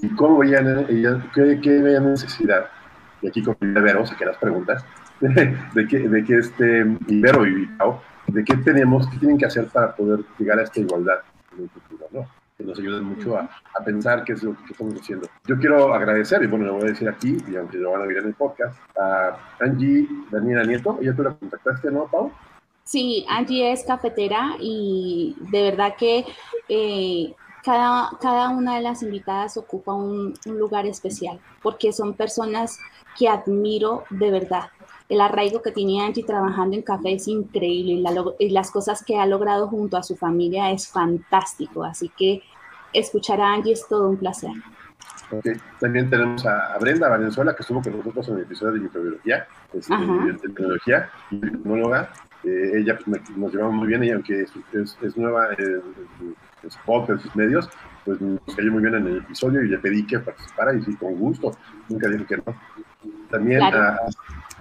[0.00, 2.66] y cómo veían ellas, qué, qué veían necesidad.
[3.20, 4.84] Y aquí con Ibero que las preguntas,
[5.20, 7.68] de, que, de que este Ibero y
[8.28, 11.18] de qué tenemos, qué tienen que hacer para poder llegar a esta igualdad
[11.56, 12.26] en el futuro, ¿no?
[12.56, 15.28] Que nos ayuden mucho a, a pensar qué es lo que estamos haciendo.
[15.46, 18.06] Yo quiero agradecer, y bueno, lo voy a decir aquí, y aunque lo van a
[18.06, 20.98] ver en el podcast, a Angie Daniela Nieto.
[21.00, 22.32] Ella tú la contactaste, ¿no, Pau?
[22.84, 26.24] Sí, Angie es cafetera y de verdad que
[26.68, 32.78] eh, cada, cada, una de las invitadas ocupa un, lugar especial porque son personas
[33.16, 34.64] que admiro de verdad.
[35.08, 38.02] El arraigo que tiene Angie trabajando en café es increíble
[38.38, 41.84] y, las cosas que ha logrado junto a su familia es fantástico.
[41.84, 42.42] Así que
[42.92, 44.52] escuchar a Angie es todo un placer.
[45.80, 49.94] También tenemos a Brenda Valenzuela, que estuvo con nosotros en el episodio de microbiología, este,
[49.96, 51.40] de tecnología, y
[52.44, 55.82] eh, ella pues, nos llevamos muy bien, y aunque es, nueva en,
[56.68, 57.70] su podcast, en sus medios,
[58.04, 60.94] pues nos cayó muy bien en el episodio y le pedí que participara y sí,
[60.96, 61.56] con gusto,
[61.88, 62.44] nunca dijo que no.
[63.30, 63.98] También a,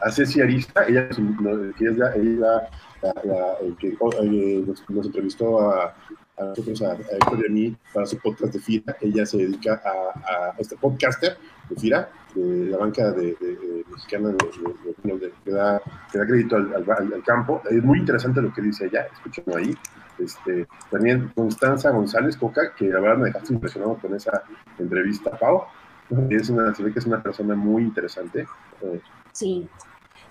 [0.01, 2.69] a, Ceci Arista, ella, que es la, ella,
[3.01, 5.95] la, el que eh, nos, entrevistó a,
[6.37, 8.95] a nosotros, a, Héctor y a mí, para su podcast de FIRA.
[9.01, 11.37] Ella se dedica a, a este podcaster
[11.71, 14.35] de FIRA, la banca de, de, mexicana
[15.43, 15.81] que, da,
[16.11, 17.61] crédito al, campo.
[17.69, 19.75] Es muy interesante lo que dice ella, escúchenlo ahí.
[20.17, 24.43] Este, también Constanza González Coca, que la verdad me dejaste impresionado con esa
[24.77, 25.63] entrevista, Pau.
[26.29, 28.45] Es una, se ve que es una persona muy interesante.
[29.31, 29.67] Sí,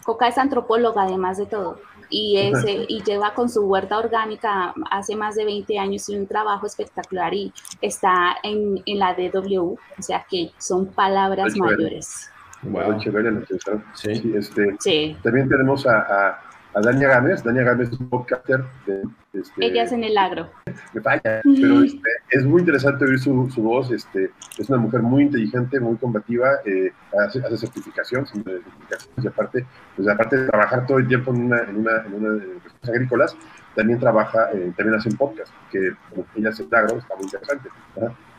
[0.04, 5.16] Coca es antropóloga además de todo y, ese, y lleva con su huerta orgánica hace
[5.16, 10.02] más de 20 años y un trabajo espectacular y está en, en la DW, o
[10.02, 12.30] sea que son palabras mayores.
[12.62, 13.00] Wow.
[13.94, 14.32] Sí.
[14.36, 15.16] este, sí.
[15.22, 17.42] También tenemos a a Dania Gámez.
[17.42, 19.02] Dania Gámez es un podcaster de...
[19.32, 20.50] Este, Ella es en el agro.
[20.92, 23.90] Me falla, pero este, es muy interesante oír su, su, voz.
[23.90, 26.92] Este, es una mujer muy inteligente, muy combativa, eh,
[27.26, 28.26] hace, hace, certificación,
[29.22, 29.64] y aparte,
[29.96, 32.44] pues aparte de trabajar todo el tiempo en una, en una, en una
[32.82, 33.36] agrícolas,
[33.74, 37.68] también trabaja, eh, también hace un podcast, que como ella hace agro, está muy interesante.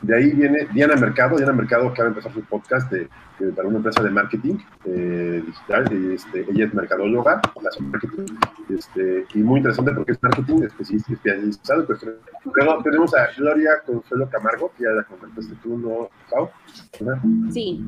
[0.01, 3.08] De ahí viene Diana Mercado, Diana Mercado acaba de empezar su podcast de,
[3.56, 8.25] para una empresa de marketing eh, digital, este, ella es mercadóloga, hace marketing,
[8.69, 11.88] este, y muy interesante porque es marketing especializado.
[12.56, 16.49] Luego tenemos a Gloria Consuelo Camargo, que ya la comentaste tú, ¿no, Pau?
[17.51, 17.86] Sí,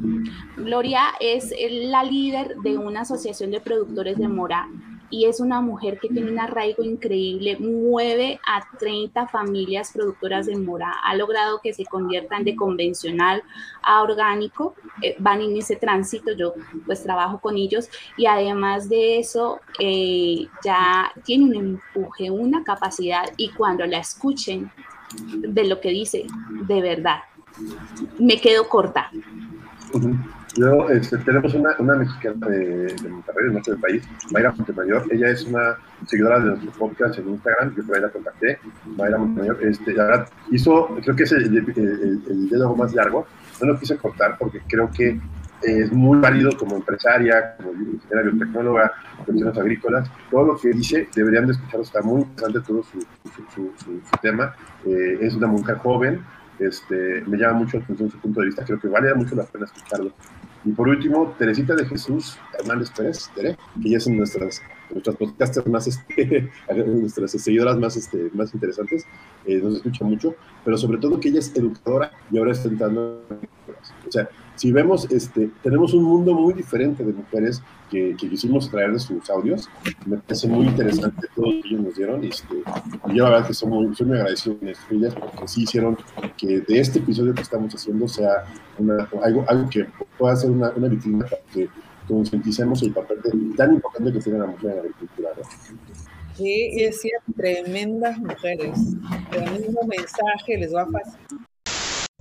[0.58, 4.68] Gloria es la líder de una asociación de productores de mora
[5.14, 10.58] y es una mujer que tiene un arraigo increíble, mueve a 30 familias productoras de
[10.58, 13.44] mora, ha logrado que se conviertan de convencional
[13.84, 14.74] a orgánico,
[15.04, 16.56] eh, van en ese tránsito, yo
[16.88, 23.26] pues trabajo con ellos y además de eso eh, ya tiene un empuje, una capacidad
[23.38, 24.72] y cuando la escuchen
[25.38, 26.26] de lo que dice,
[26.66, 27.20] de verdad,
[28.18, 29.12] me quedo corta.
[30.56, 35.04] Yo, este, tenemos una, una mexicana de, Monterrey, del norte del país, Mayra Montemayor.
[35.10, 37.76] Ella es una seguidora de nuestro podcast en Instagram.
[37.76, 38.60] Yo por ahí la contacté.
[38.86, 39.96] Mayra Montemayor, este,
[40.52, 43.26] hizo, creo que es el, diálogo más largo.
[43.62, 45.20] No lo quise cortar porque creo que
[45.64, 48.92] es muy válido como empresaria, como ingeniera biotecnóloga,
[49.26, 50.12] profesiones agrícolas.
[50.30, 51.84] Todo lo que dice deberían de escucharlo.
[51.84, 53.00] Está muy interesante todo su,
[53.56, 54.56] su, su, tema.
[54.86, 56.22] Eh, es una mujer joven.
[56.60, 58.64] Este, me llama mucho la atención su punto de vista.
[58.64, 60.14] Creo que vale mucho la pena escucharlo.
[60.66, 65.88] Y por último, Teresita de Jesús Hernández Pérez, que ya son nuestras, nuestras podcasters más,
[65.88, 66.50] este,
[66.86, 69.06] nuestras seguidoras más, este, más interesantes,
[69.46, 73.22] eh, nos escucha mucho, pero sobre todo que ella es educadora y ahora está entrando.
[74.08, 78.92] O sea, si vemos, este, tenemos un mundo muy diferente de mujeres que, quisimos traer
[78.94, 79.70] de sus audios.
[80.06, 82.24] Me parece muy interesante todo lo que ellos nos dieron.
[82.24, 82.56] Este,
[83.08, 85.98] y yo la verdad que soy muy, soy muy agradecido con ellas porque sí hicieron
[86.38, 88.46] que de este episodio que estamos haciendo sea
[88.78, 89.86] una, algo, algo que
[90.18, 91.70] pueda ser una, una vitrina para que
[92.08, 93.20] concienticemos el papel
[93.56, 95.30] tan importante que tiene la mujer en la agricultura.
[96.36, 98.80] Sí, y decía tremendas mujeres,
[99.30, 101.40] tremendo mensaje, les va fácil.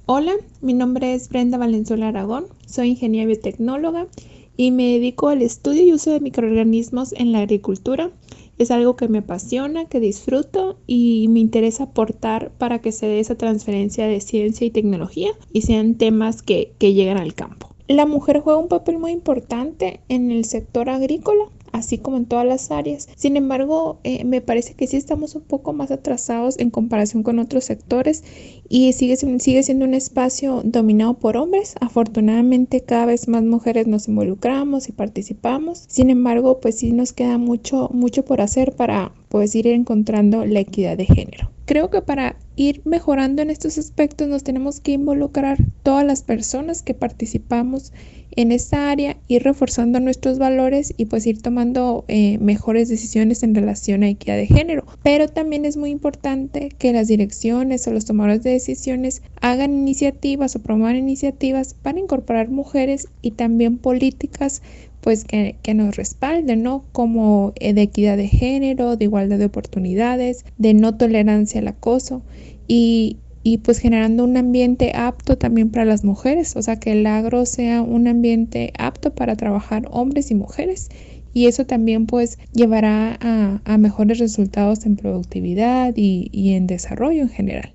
[0.05, 4.09] Hola, mi nombre es Brenda Valenzuela Aragón, soy ingeniera biotecnóloga
[4.57, 8.11] y me dedico al estudio y uso de microorganismos en la agricultura.
[8.59, 13.21] Es algo que me apasiona, que disfruto y me interesa aportar para que se dé
[13.21, 17.72] esa transferencia de ciencia y tecnología y sean temas que, que llegan al campo.
[17.89, 22.47] La mujer juega un papel muy importante en el sector agrícola así como en todas
[22.47, 23.09] las áreas.
[23.17, 27.39] Sin embargo, eh, me parece que sí estamos un poco más atrasados en comparación con
[27.39, 28.23] otros sectores
[28.69, 31.75] y sigue, sigue siendo un espacio dominado por hombres.
[31.81, 35.85] Afortunadamente cada vez más mujeres nos involucramos y participamos.
[35.89, 40.61] Sin embargo, pues sí nos queda mucho, mucho por hacer para pues ir encontrando la
[40.61, 41.51] equidad de género.
[41.65, 46.83] Creo que para ir mejorando en estos aspectos nos tenemos que involucrar todas las personas
[46.83, 47.93] que participamos
[48.35, 53.55] en esta área, ir reforzando nuestros valores y pues ir tomando eh, mejores decisiones en
[53.55, 54.87] relación a equidad de género.
[55.03, 60.57] Pero también es muy importante que las direcciones o los tomadores de decisiones hagan iniciativas
[60.57, 64.63] o promuevan iniciativas para incorporar mujeres y también políticas
[65.03, 66.85] pues que, que, nos respalden, ¿no?
[66.93, 72.23] Como eh, de equidad de género, de igualdad de oportunidades, de no tolerancia al acoso
[72.69, 77.07] y, y pues generando un ambiente apto también para las mujeres, o sea, que el
[77.07, 80.89] agro sea un ambiente apto para trabajar hombres y mujeres
[81.35, 87.23] y eso también pues llevará a, a mejores resultados en productividad y, y en desarrollo
[87.23, 87.75] en general.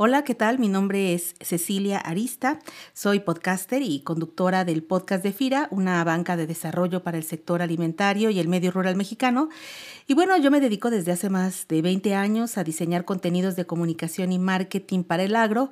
[0.00, 0.60] Hola, ¿qué tal?
[0.60, 2.60] Mi nombre es Cecilia Arista,
[2.92, 7.62] soy podcaster y conductora del podcast de FIRA, una banca de desarrollo para el sector
[7.62, 9.48] alimentario y el medio rural mexicano.
[10.06, 13.66] Y bueno, yo me dedico desde hace más de 20 años a diseñar contenidos de
[13.66, 15.68] comunicación y marketing para el agro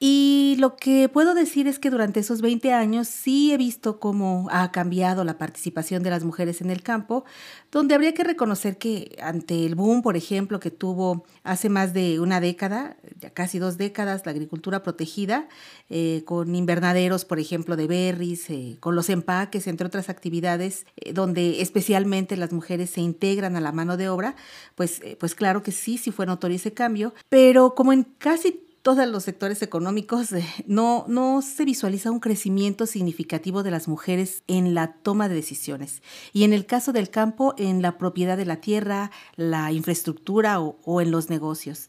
[0.00, 4.46] y lo que puedo decir es que durante esos 20 años sí he visto cómo
[4.52, 7.24] ha cambiado la participación de las mujeres en el campo,
[7.72, 12.20] donde habría que reconocer que ante el boom, por ejemplo, que tuvo hace más de
[12.20, 15.48] una década, ya casi dos décadas, la agricultura protegida,
[15.90, 21.12] eh, con invernaderos, por ejemplo, de berries, eh, con los empaques, entre otras actividades, eh,
[21.12, 24.36] donde especialmente las mujeres se integran a la mano de obra,
[24.76, 29.06] pues, pues claro que sí, sí fue notorio ese cambio, pero como en casi todos
[29.06, 34.72] los sectores económicos, eh, no, no se visualiza un crecimiento significativo de las mujeres en
[34.72, 36.00] la toma de decisiones.
[36.32, 40.78] Y en el caso del campo, en la propiedad de la tierra, la infraestructura o,
[40.86, 41.86] o en los negocios.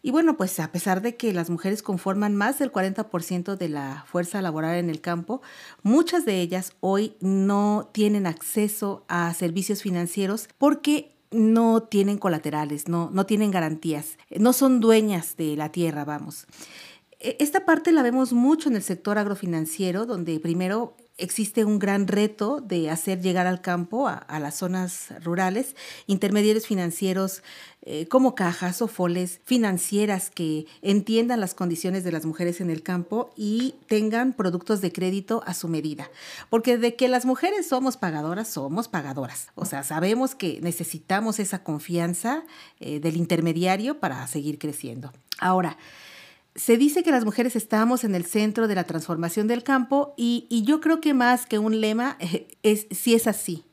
[0.00, 4.06] Y bueno, pues a pesar de que las mujeres conforman más del 40% de la
[4.08, 5.42] fuerza laboral en el campo,
[5.82, 13.10] muchas de ellas hoy no tienen acceso a servicios financieros porque no tienen colaterales, no,
[13.12, 16.46] no tienen garantías, no son dueñas de la tierra, vamos.
[17.20, 22.08] E, esta parte la vemos mucho en el sector agrofinanciero, donde primero existe un gran
[22.08, 27.42] reto de hacer llegar al campo, a, las zonas rurales, intermediarios financieros
[27.84, 32.82] eh, como cajas o foles financieras que entiendan las condiciones de las mujeres en el
[32.82, 36.08] campo y tengan productos de crédito a su medida.
[36.48, 39.48] Porque de que las mujeres somos pagadoras, somos pagadoras.
[39.54, 42.44] O sea, sabemos que necesitamos esa confianza
[42.80, 45.12] eh, del intermediario para seguir creciendo.
[45.38, 45.76] Ahora,
[46.54, 50.46] se dice que las mujeres estamos en el centro de la transformación del campo y,
[50.66, 52.18] yo creo que más que un lema,
[52.62, 53.64] es, si es así.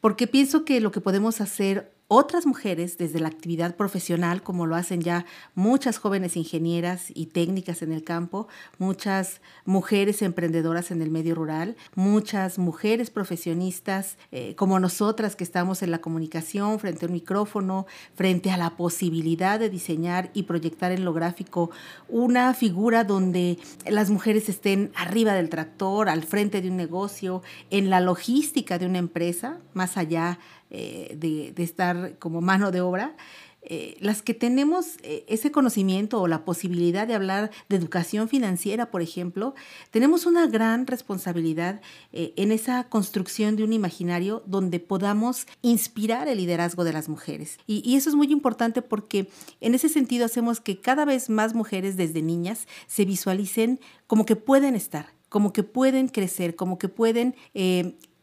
[0.00, 4.76] porque pienso que lo que podemos hacer otras mujeres desde la actividad profesional, como lo
[4.76, 11.10] hacen ya muchas jóvenes ingenieras y técnicas en el campo, muchas mujeres emprendedoras en el
[11.10, 17.08] medio rural, muchas mujeres profesionistas eh, como nosotras que estamos en la comunicación, frente a
[17.08, 21.70] un micrófono, frente a la posibilidad de diseñar y proyectar en lo gráfico
[22.10, 27.88] una figura donde las mujeres estén arriba del tractor, al frente de un negocio, en
[27.88, 30.38] la logística de una empresa, más allá
[30.74, 33.14] eh, de, estar como mano de obra,
[33.60, 38.90] eh, las que tenemos eh, ese conocimiento o la posibilidad de hablar de educación financiera,
[38.90, 39.54] por ejemplo,
[39.90, 46.84] tenemos una gran responsabilidad en esa construcción de un imaginario donde podamos inspirar el liderazgo
[46.84, 47.58] de las mujeres.
[47.66, 49.28] Y, y, eso es muy importante porque
[49.60, 54.36] en ese sentido hacemos que cada vez más mujeres desde niñas se visualicen como que
[54.36, 57.34] pueden estar, como que pueden crecer, como que pueden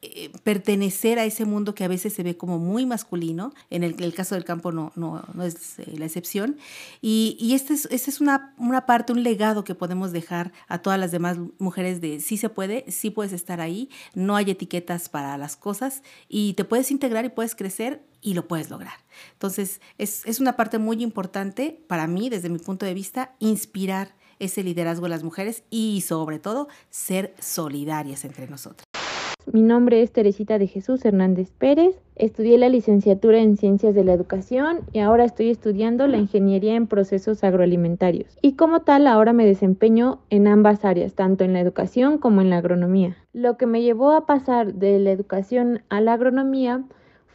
[0.02, 4.02] eh, pertenecer a ese mundo que a veces se ve como muy masculino, en el,
[4.02, 6.58] el caso del campo no, no, no es eh, la excepción,
[7.02, 10.78] y, y esta es, este es una, una, parte, un legado que podemos dejar a
[10.78, 15.10] todas las demás mujeres de sí se puede, sí puedes estar ahí, no hay etiquetas
[15.10, 18.93] para las cosas y te puedes integrar y puedes crecer y lo puedes lograr.
[19.34, 24.16] Entonces, es, es una parte muy importante para mí, desde mi punto de vista, inspirar
[24.39, 28.86] ese liderazgo de las mujeres y sobre todo ser solidarias entre nosotras.
[29.52, 31.96] Mi nombre es Teresita de Jesús Hernández Pérez.
[32.16, 36.86] Estudié la licenciatura en Ciencias de la Educación y ahora estoy estudiando la Ingeniería en
[36.86, 38.38] Procesos Agroalimentarios.
[38.44, 42.52] Y como tal, ahora me desempeño en ambas áreas, tanto en la educación como en
[42.52, 43.18] la agronomía.
[43.34, 46.84] Lo que me llevó a pasar de la educación a la agronomía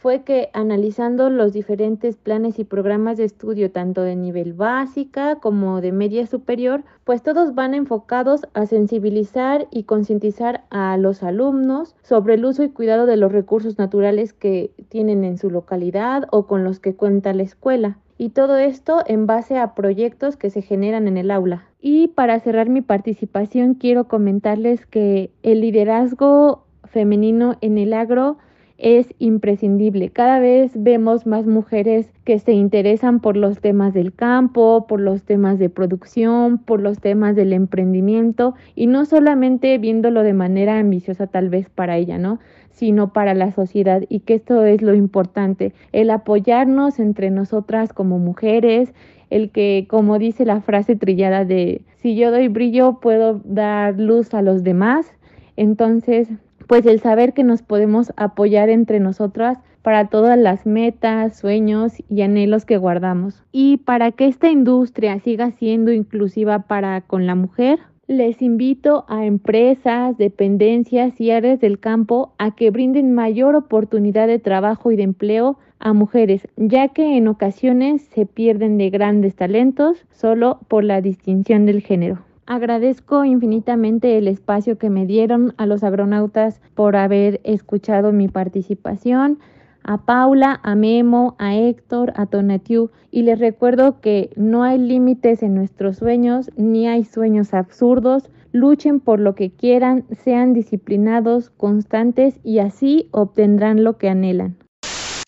[0.05, 5.81] fue que analizando los diferentes planes y programas de estudio, tanto de nivel básica como
[5.81, 12.35] de media superior, pues todos van enfocados a sensibilizar y concientizar a los alumnos sobre
[12.35, 16.63] el uso y cuidado de los recursos naturales que tienen en su localidad o con
[16.63, 17.97] los que cuenta la escuela.
[18.19, 21.65] Y todo esto en base a proyectos que se generan en el aula.
[21.81, 28.37] Y para cerrar mi participación quiero comentarles que el liderazgo femenino en el agro
[28.77, 30.09] es imprescindible.
[30.09, 35.23] Cada vez vemos más mujeres que se interesan por los temas del campo, por los
[35.23, 41.27] temas de producción, por los temas del emprendimiento y no solamente viéndolo de manera ambiciosa
[41.27, 42.39] tal vez para ella, ¿no?
[42.75, 48.19] sino para la sociedad y que esto es lo importante, el apoyarnos entre nosotras como
[48.19, 48.93] mujeres,
[49.29, 54.33] el que, como dice la frase trillada de, si yo doy brillo, puedo dar luz
[54.33, 55.11] a los demás.
[55.55, 56.27] Entonces,
[56.67, 62.21] pues el saber que nos podemos apoyar entre nosotras para todas las metas, sueños y
[62.21, 63.43] anhelos que guardamos.
[63.51, 69.25] Y para que esta industria siga siendo inclusiva para con la mujer, les invito a
[69.25, 75.03] empresas, dependencias y áreas del campo a que brinden mayor oportunidad de trabajo y de
[75.03, 81.01] empleo a mujeres, ya que en ocasiones se pierden de grandes talentos solo por la
[81.01, 82.19] distinción del género.
[82.47, 89.39] Agradezco infinitamente el espacio que me dieron a los agronautas por haber escuchado mi participación,
[89.83, 95.41] a Paula, a Memo, a Héctor, a Tonatiu y les recuerdo que no hay límites
[95.41, 98.29] en nuestros sueños ni hay sueños absurdos.
[98.51, 104.55] Luchen por lo que quieran, sean disciplinados, constantes y así obtendrán lo que anhelan.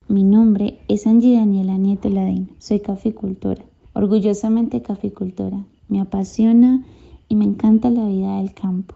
[0.07, 2.51] Mi nombre es Angie Daniela Nieto Ladín.
[2.59, 3.63] Soy caficultora,
[3.93, 5.57] orgullosamente caficultora.
[5.89, 6.83] Me apasiona
[7.29, 8.95] y me encanta la vida del campo.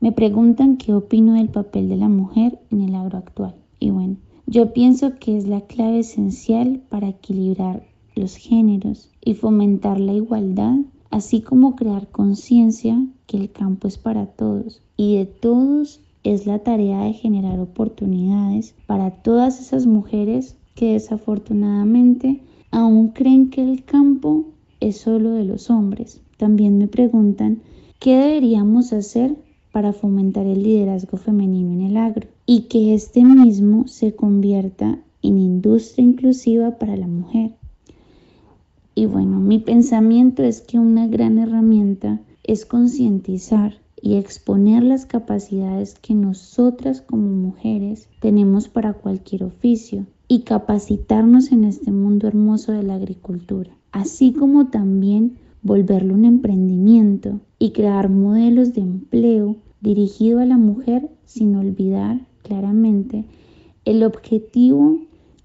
[0.00, 3.54] Me preguntan qué opino del papel de la mujer en el agro actual.
[3.80, 4.16] Y bueno,
[4.46, 7.82] yo pienso que es la clave esencial para equilibrar
[8.14, 10.76] los géneros y fomentar la igualdad,
[11.10, 16.58] así como crear conciencia que el campo es para todos y de todos es la
[16.60, 24.44] tarea de generar oportunidades para todas esas mujeres que desafortunadamente aún creen que el campo
[24.80, 26.20] es solo de los hombres.
[26.36, 27.62] También me preguntan
[27.98, 29.36] qué deberíamos hacer
[29.72, 35.38] para fomentar el liderazgo femenino en el agro y que este mismo se convierta en
[35.38, 37.54] industria inclusiva para la mujer.
[38.94, 45.98] Y bueno, mi pensamiento es que una gran herramienta es concientizar y exponer las capacidades
[45.98, 52.82] que nosotras como mujeres tenemos para cualquier oficio y capacitarnos en este mundo hermoso de
[52.82, 55.36] la agricultura, así como también
[55.66, 63.24] volverlo un emprendimiento y crear modelos de empleo dirigido a la mujer sin olvidar claramente
[63.84, 65.00] el objetivo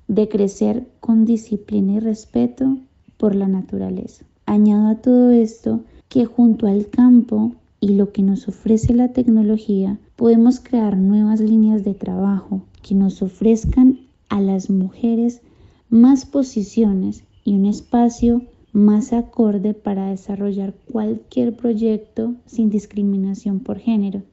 [0.08, 2.78] de crecer con disciplina y respeto
[3.18, 4.24] por la naturaleza.
[4.46, 9.98] Añado a todo esto que junto al campo y lo que nos ofrece la tecnología,
[10.16, 15.42] podemos crear nuevas líneas de trabajo que nos ofrezcan a las mujeres
[15.90, 18.44] más posiciones y un espacio
[18.74, 24.24] más acorde para desarrollar cualquier proyecto sin discriminación por género.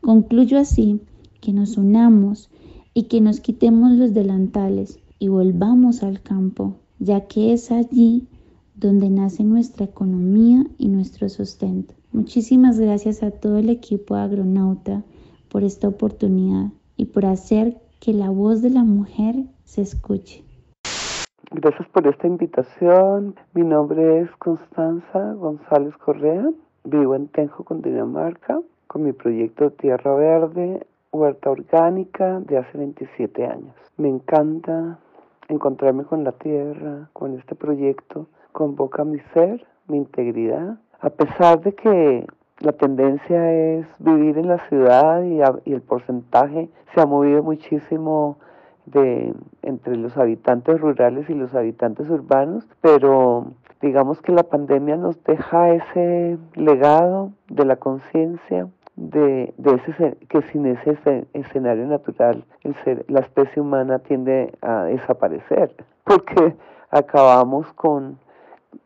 [0.00, 1.00] Concluyo así
[1.40, 2.50] que nos unamos
[2.94, 8.26] y que nos quitemos los delantales y volvamos al campo, ya que es allí
[8.74, 11.94] donde nace nuestra economía y nuestro sustento.
[12.12, 15.04] Muchísimas gracias a todo el equipo agronauta
[15.48, 20.42] por esta oportunidad y por hacer que la voz de la mujer se escuche.
[21.54, 23.34] Gracias por esta invitación.
[23.52, 26.50] Mi nombre es Constanza González Correa.
[26.84, 33.74] Vivo en Tenjo, Cundinamarca, con mi proyecto Tierra Verde, Huerta Orgánica de hace 27 años.
[33.98, 34.98] Me encanta
[35.48, 38.28] encontrarme con la tierra, con este proyecto.
[38.52, 40.78] Convoca mi ser, mi integridad.
[41.00, 42.26] A pesar de que
[42.60, 48.38] la tendencia es vivir en la ciudad y el porcentaje se ha movido muchísimo
[48.86, 55.22] de entre los habitantes rurales y los habitantes urbanos, pero digamos que la pandemia nos
[55.24, 62.74] deja ese legado de la conciencia de, de, ese que sin ese escenario natural el
[62.84, 65.74] ser, la especie humana tiende a desaparecer
[66.04, 66.54] porque
[66.90, 68.18] acabamos con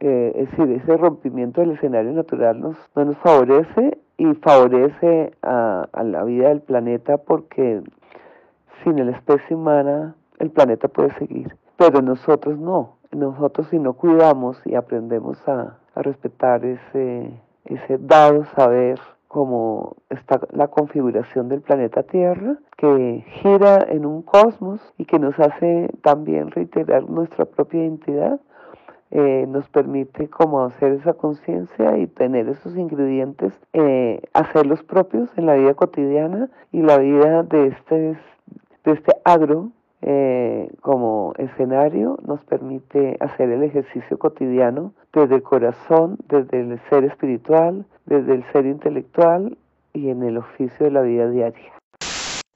[0.01, 6.25] eh, ese rompimiento del escenario natural nos, no nos favorece y favorece a, a la
[6.25, 7.83] vida del planeta porque
[8.83, 12.97] sin la especie humana el planeta puede seguir, pero nosotros no.
[13.12, 17.33] Nosotros si no cuidamos y aprendemos a, respetar ese,
[18.01, 25.07] dado saber como está la configuración del planeta Tierra, que gira en un cosmos y
[25.07, 28.41] que nos hace también reiterar nuestra propia identidad,
[29.11, 35.47] eh, nos permite como hacer esa conciencia y tener esos ingredientes, eh, hacerlos propios en
[35.47, 38.18] la vida cotidiana y la vida de este
[38.93, 39.70] este agro
[40.03, 47.05] eh, como escenario nos permite hacer el ejercicio cotidiano desde el corazón, desde el ser
[47.05, 49.57] espiritual, desde el ser intelectual
[49.93, 51.72] y en el oficio de la vida diaria.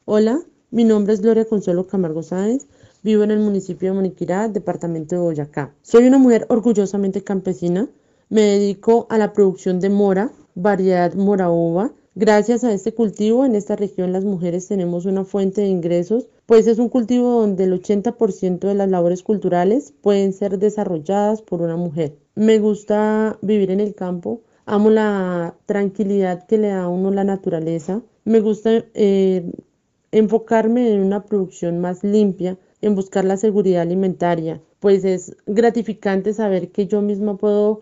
[0.05, 0.39] Hola,
[0.71, 2.69] mi nombre es Gloria Consuelo Camargo Sáenz,
[3.03, 5.73] vivo en el municipio de Moniquirá, departamento de Boyacá.
[5.83, 7.89] Soy una mujer orgullosamente campesina,
[8.29, 11.91] me dedico a la producción de mora, variedad mora uva,
[12.21, 16.67] Gracias a este cultivo en esta región las mujeres tenemos una fuente de ingresos, pues
[16.67, 21.77] es un cultivo donde el 80% de las labores culturales pueden ser desarrolladas por una
[21.77, 22.19] mujer.
[22.35, 27.25] Me gusta vivir en el campo, amo la tranquilidad que le da a uno la
[27.25, 29.51] naturaleza, me gusta eh,
[30.13, 36.71] enfocarme en una producción más limpia, en buscar la seguridad alimentaria, pues es gratificante saber
[36.71, 37.81] que yo misma puedo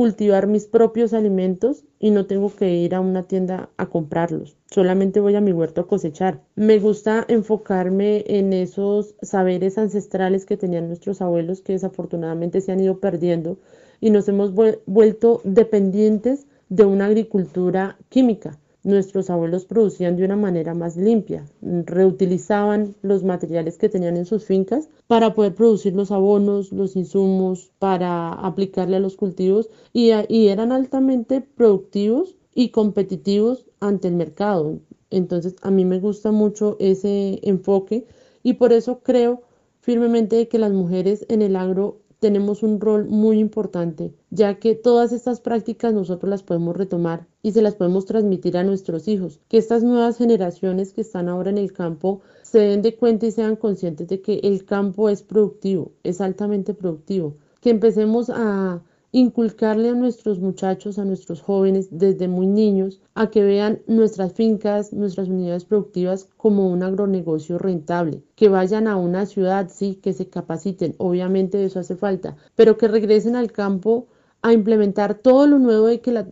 [0.00, 4.56] cultivar mis propios alimentos y no tengo que ir a una tienda a comprarlos.
[4.70, 6.40] Solamente voy a mi huerto a cosechar.
[6.54, 12.80] Me gusta enfocarme en esos saberes ancestrales que tenían nuestros abuelos que desafortunadamente se han
[12.80, 13.58] ido perdiendo
[14.00, 18.58] y nos hemos vuelto dependientes de una agricultura química.
[18.82, 24.44] Nuestros abuelos producían de una manera más limpia, reutilizaban los materiales que tenían en sus
[24.44, 30.10] fincas para poder producir los abonos, los insumos, para aplicarle a los cultivos y,
[30.48, 34.78] eran altamente productivos y competitivos ante el mercado.
[35.10, 38.06] Entonces a mí me gusta mucho ese enfoque
[38.42, 39.42] y por eso creo
[39.80, 45.12] firmemente que las mujeres en el agro tenemos un rol muy importante, ya que todas
[45.12, 49.40] estas prácticas nosotros las podemos retomar y se las podemos transmitir a nuestros hijos.
[49.48, 53.32] Que estas nuevas generaciones que están ahora en el campo se den de cuenta y
[53.32, 57.36] sean conscientes de que el campo es productivo, es altamente productivo.
[57.60, 58.82] Que empecemos a
[59.12, 64.92] inculcarle a nuestros muchachos, a nuestros jóvenes desde muy niños, a que vean nuestras fincas,
[64.92, 70.28] nuestras unidades productivas como un agronegocio rentable, que vayan a una ciudad, sí, que se
[70.28, 74.06] capaciten, obviamente eso hace falta, pero que regresen al campo
[74.42, 76.26] a implementar todo lo nuevo que la,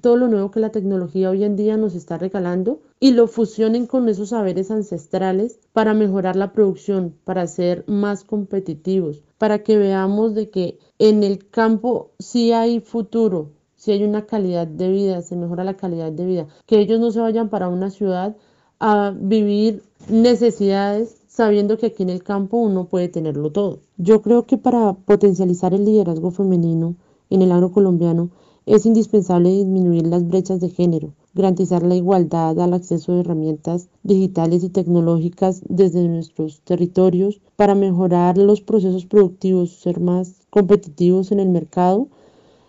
[0.00, 3.86] todo lo nuevo que la tecnología hoy en día nos está regalando y lo fusionen
[3.86, 10.34] con esos saberes ancestrales para mejorar la producción, para ser más competitivos, para que veamos
[10.34, 15.36] de que en el campo sí hay futuro, sí hay una calidad de vida, se
[15.36, 18.36] mejora la calidad de vida, que ellos no se vayan para una ciudad
[18.78, 23.80] a vivir necesidades sabiendo que aquí en el campo uno puede tenerlo todo.
[23.96, 26.94] Yo creo que para potencializar el liderazgo femenino
[27.34, 28.30] en el agro colombiano,
[28.66, 34.64] es indispensable disminuir las brechas de género, garantizar la igualdad al acceso a herramientas digitales
[34.64, 41.50] y tecnológicas desde nuestros territorios para mejorar los procesos productivos, ser más competitivos en el
[41.50, 42.08] mercado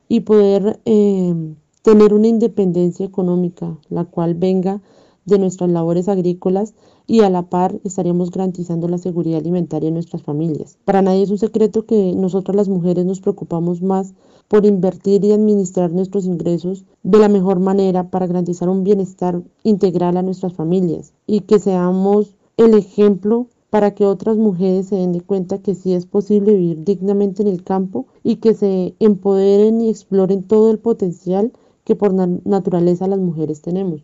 [0.09, 1.33] y poder eh,
[1.81, 4.81] tener una independencia económica, la cual venga
[5.25, 6.73] de nuestras labores agrícolas
[7.07, 10.77] y a la par estaríamos garantizando la seguridad alimentaria de nuestras familias.
[10.85, 14.13] Para nadie es un secreto que nosotras las mujeres nos preocupamos más
[14.47, 20.17] por invertir y administrar nuestros ingresos de la mejor manera para garantizar un bienestar integral
[20.17, 25.21] a nuestras familias y que seamos el ejemplo para que otras mujeres se den de
[25.21, 29.89] cuenta que sí es posible vivir dignamente en el campo y que se empoderen y
[29.89, 31.51] exploren todo el potencial
[31.83, 34.01] que por naturaleza las mujeres tenemos.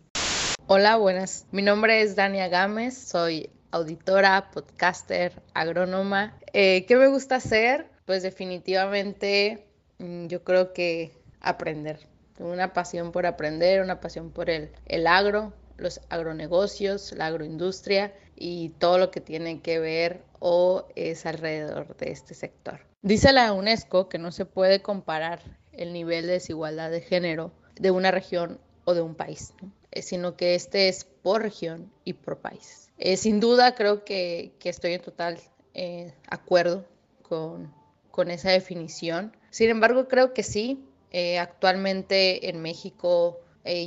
[0.66, 1.46] Hola, buenas.
[1.52, 6.38] Mi nombre es Dania Gámez, soy auditora, podcaster, agrónoma.
[6.52, 7.86] Eh, ¿Qué me gusta hacer?
[8.04, 9.66] Pues definitivamente
[10.28, 12.00] yo creo que aprender.
[12.36, 18.14] Tengo una pasión por aprender, una pasión por el, el agro, los agronegocios, la agroindustria
[18.36, 22.80] y todo lo que tiene que ver o es alrededor de este sector.
[23.02, 25.40] Dice la UNESCO que no se puede comparar
[25.72, 29.54] el nivel de desigualdad de género de una región o de un país,
[29.90, 32.90] eh, sino que este es por región y por país.
[32.98, 35.38] Eh, sin duda creo que, estoy en total
[35.74, 36.84] eh, acuerdo
[37.22, 37.72] con,
[38.12, 39.36] con, esa definición.
[39.50, 40.86] Sin embargo, creo que sí,
[41.40, 43.40] actualmente en México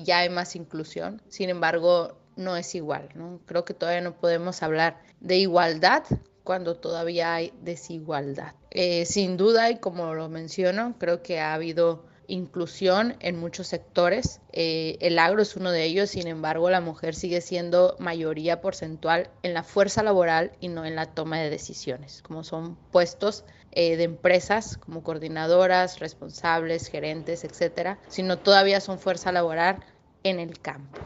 [0.04, 1.22] ya hay más inclusión.
[1.30, 3.10] Sin embargo, no es igual.
[3.16, 3.40] ¿no?
[3.46, 6.04] Creo que todavía no podemos hablar de igualdad
[6.44, 8.54] cuando todavía hay desigualdad.
[8.72, 14.42] Eh, sin duda, y como lo menciono, creo que ha habido inclusión en muchos sectores.
[14.52, 19.30] Eh, el agro es uno de ellos, sin embargo, la mujer sigue siendo mayoría porcentual
[19.44, 23.44] en la fuerza laboral y no en la toma de decisiones, como son puestos
[23.76, 29.80] eh, de empresas como coordinadoras, responsables, gerentes, etcétera, sino todavía son fuerza laboral
[30.24, 31.02] en el campo.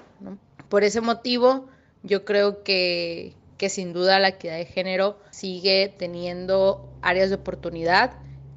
[0.69, 1.67] Por ese motivo,
[2.03, 8.13] yo creo que, que sin duda la equidad de género sigue teniendo áreas de oportunidad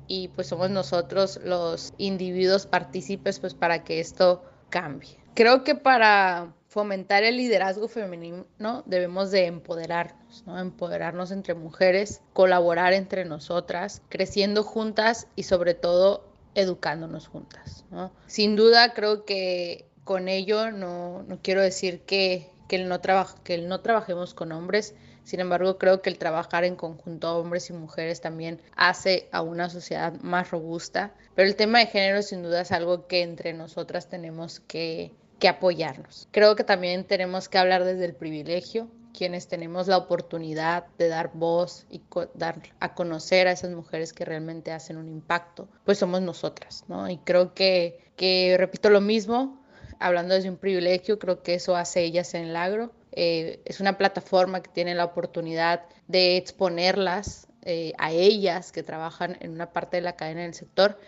[0.06, 5.18] y pues somos nosotros los individuos partícipes pues para que esto cambie.
[5.34, 8.46] Creo que para fomentar el liderazgo femenino
[8.86, 10.58] debemos de empoderarnos, ¿no?
[10.58, 17.84] empoderarnos entre mujeres, colaborar entre nosotras, creciendo juntas y sobre todo educándonos juntas.
[17.90, 18.10] ¿no?
[18.26, 23.02] Sin duda creo que con ello no, quiero decir que, el no
[23.44, 24.94] que no trabajemos con hombres,
[25.24, 29.68] sin embargo, creo que el trabajar en conjunto hombres y mujeres también hace a una
[29.68, 31.12] sociedad más robusta.
[31.36, 35.12] Pero el tema de género sin duda es algo que entre nosotras tenemos que,
[35.42, 36.28] que apoyarnos.
[36.30, 41.32] Creo que también tenemos que hablar desde el privilegio, quienes tenemos la oportunidad de dar
[41.34, 42.00] voz y
[42.34, 47.10] dar a conocer a esas mujeres que realmente hacen un impacto, pues somos nosotras, ¿no?
[47.10, 49.60] Y creo que, que repito lo mismo,
[49.98, 52.92] hablando desde un privilegio, creo que eso hace ellas en el agro.
[53.10, 59.38] Eh, es una plataforma que tiene la oportunidad de exponerlas eh, a ellas que trabajan
[59.40, 61.00] en una parte de la cadena del sector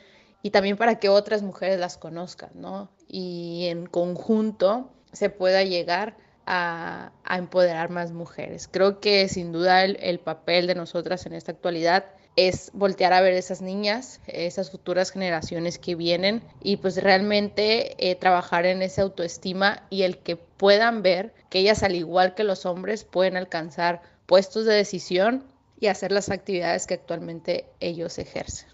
[0.45, 2.91] y también para que otras mujeres las conozcan, ¿no?
[3.09, 8.69] Y en conjunto se pueda llegar a, empoderar más mujeres.
[8.71, 12.05] Creo que sin duda el papel de nosotras en esta actualidad
[12.37, 18.15] es voltear a ver esas niñas, esas futuras generaciones que vienen y pues realmente eh,
[18.15, 22.67] trabajar en esa autoestima y el que puedan ver que ellas al igual que los
[22.67, 25.45] hombres pueden alcanzar puestos de decisión
[25.81, 28.74] y hacer las actividades que actualmente ellos ejercen.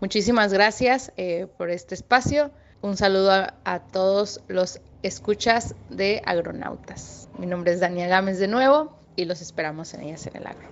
[0.00, 2.50] Muchísimas gracias eh, por este espacio.
[2.82, 3.30] Un saludo
[3.64, 7.28] a, todos los escuchas de Agronautas.
[7.38, 10.68] Mi nombre es Daniela Gámez de nuevo y los esperamos en ellas en el agro.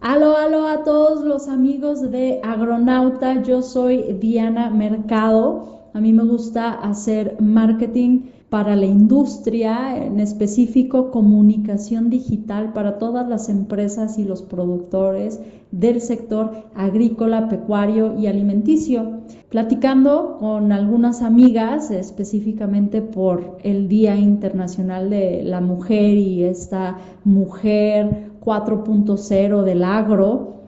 [0.00, 3.42] Aló, aló a todos los amigos de Agronauta.
[3.42, 5.88] Yo soy Diana Mercado.
[5.94, 13.28] A mí me gusta hacer marketing para la industria, en específico comunicación digital para todas
[13.28, 15.40] las empresas y los productores
[15.72, 19.22] del sector agrícola, pecuario y alimenticio.
[19.48, 28.30] Platicando con algunas amigas específicamente por el Día Internacional de la Mujer y esta mujer
[28.40, 30.60] 4.0 del agro,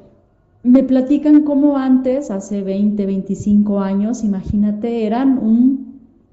[0.64, 5.85] me platican cómo antes, hace 20, 25 años, imagínate, eran un,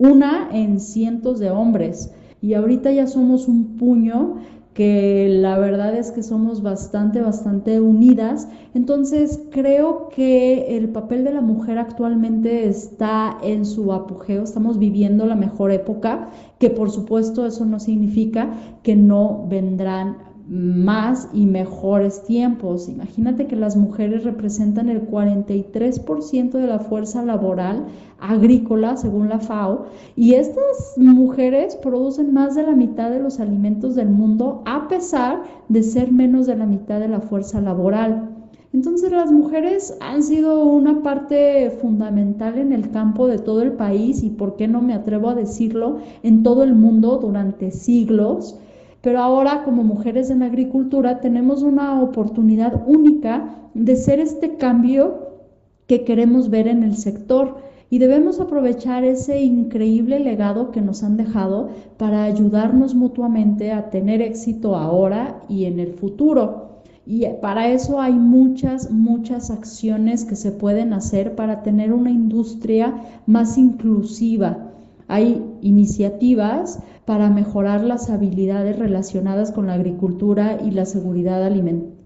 [0.04, 4.36] una en cientos de hombres y ahorita ya somos un puño
[4.74, 8.48] que la verdad es que somos bastante, bastante unidas.
[8.74, 15.26] Entonces creo que el papel de la mujer actualmente está en su apogeo, estamos viviendo
[15.26, 18.52] la mejor época, que por supuesto eso no significa
[18.82, 22.90] que no vendrán más y mejores tiempos.
[22.90, 27.86] Imagínate que las mujeres representan el 43% de la fuerza laboral
[28.20, 29.86] agrícola, según la FAO,
[30.16, 35.44] y estas mujeres producen más de la mitad de los alimentos del mundo a pesar
[35.70, 38.30] de ser menos de la mitad de la fuerza laboral.
[38.74, 44.24] Entonces las mujeres han sido una parte fundamental en el campo de todo el país
[44.24, 48.60] y, por qué no me atrevo a decirlo, en todo el mundo durante siglos.
[49.04, 55.42] Pero ahora como mujeres en la agricultura tenemos una oportunidad única de ser este cambio
[55.88, 57.58] que queremos ver en el sector
[57.90, 64.22] y debemos aprovechar ese increíble legado que nos han dejado para ayudarnos mutuamente a tener
[64.22, 66.80] éxito ahora y en el futuro.
[67.06, 73.04] Y para eso hay muchas, muchas acciones que se pueden hacer para tener una industria
[73.26, 74.73] más inclusiva.
[75.08, 82.03] Hay iniciativas para mejorar las habilidades relacionadas con la agricultura y la seguridad alimentaria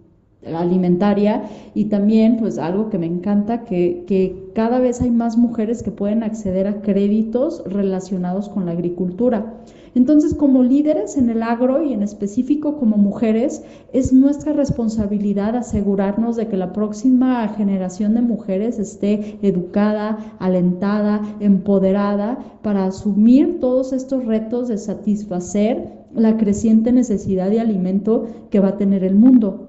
[1.74, 5.92] y también pues algo que me encanta que, que cada vez hay más mujeres que
[5.92, 9.54] pueden acceder a créditos relacionados con la agricultura.
[9.98, 16.36] Entonces, como líderes en el agro y en específico como mujeres, es nuestra responsabilidad asegurarnos
[16.36, 24.24] de que la próxima generación de mujeres esté educada, alentada, empoderada para asumir todos estos
[24.26, 29.67] retos de satisfacer la creciente necesidad de alimento que va a tener el mundo.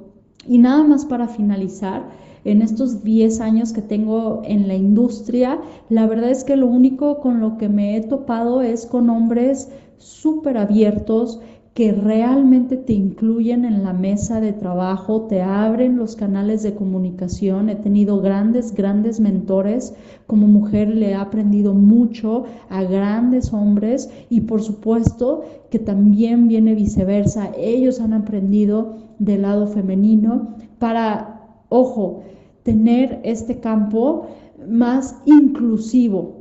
[0.49, 2.09] Y nada más para finalizar,
[2.45, 7.21] en estos 10 años que tengo en la industria, la verdad es que lo único
[7.21, 11.41] con lo que me he topado es con hombres súper abiertos
[11.75, 17.69] que realmente te incluyen en la mesa de trabajo, te abren los canales de comunicación.
[17.69, 19.95] He tenido grandes, grandes mentores.
[20.27, 26.75] Como mujer le he aprendido mucho a grandes hombres y por supuesto que también viene
[26.75, 27.53] viceversa.
[27.57, 32.23] Ellos han aprendido del lado femenino para, ojo,
[32.63, 34.29] tener este campo
[34.69, 36.39] más inclusivo,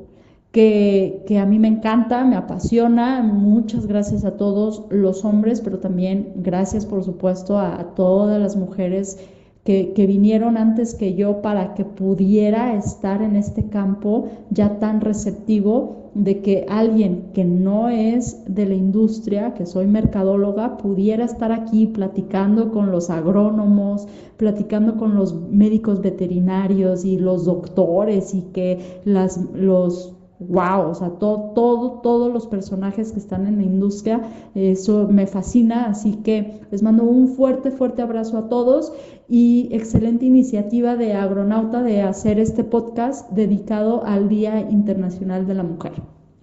[0.51, 3.21] que, a mí me encanta, me apasiona.
[3.21, 9.19] Muchas gracias a todos los hombres, pero también gracias, por supuesto, a, todas las mujeres
[9.67, 16.09] que, vinieron antes que yo para que pudiera estar en este campo ya tan receptivo
[16.13, 21.85] de que alguien que no es de la industria, que soy mercadóloga, pudiera estar aquí
[21.85, 24.07] platicando con los agrónomos,
[24.37, 31.09] platicando con los médicos veterinarios y los doctores y que las, los wow, o sea,
[31.11, 34.21] todo, todo, todos los personajes que están en la industria,
[34.55, 38.93] eso me fascina, así que les mando un fuerte, fuerte abrazo a todos
[39.27, 45.63] y excelente iniciativa de Agronauta de hacer este podcast dedicado al Día Internacional de la
[45.63, 45.93] Mujer.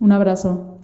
[0.00, 0.74] Un abrazo.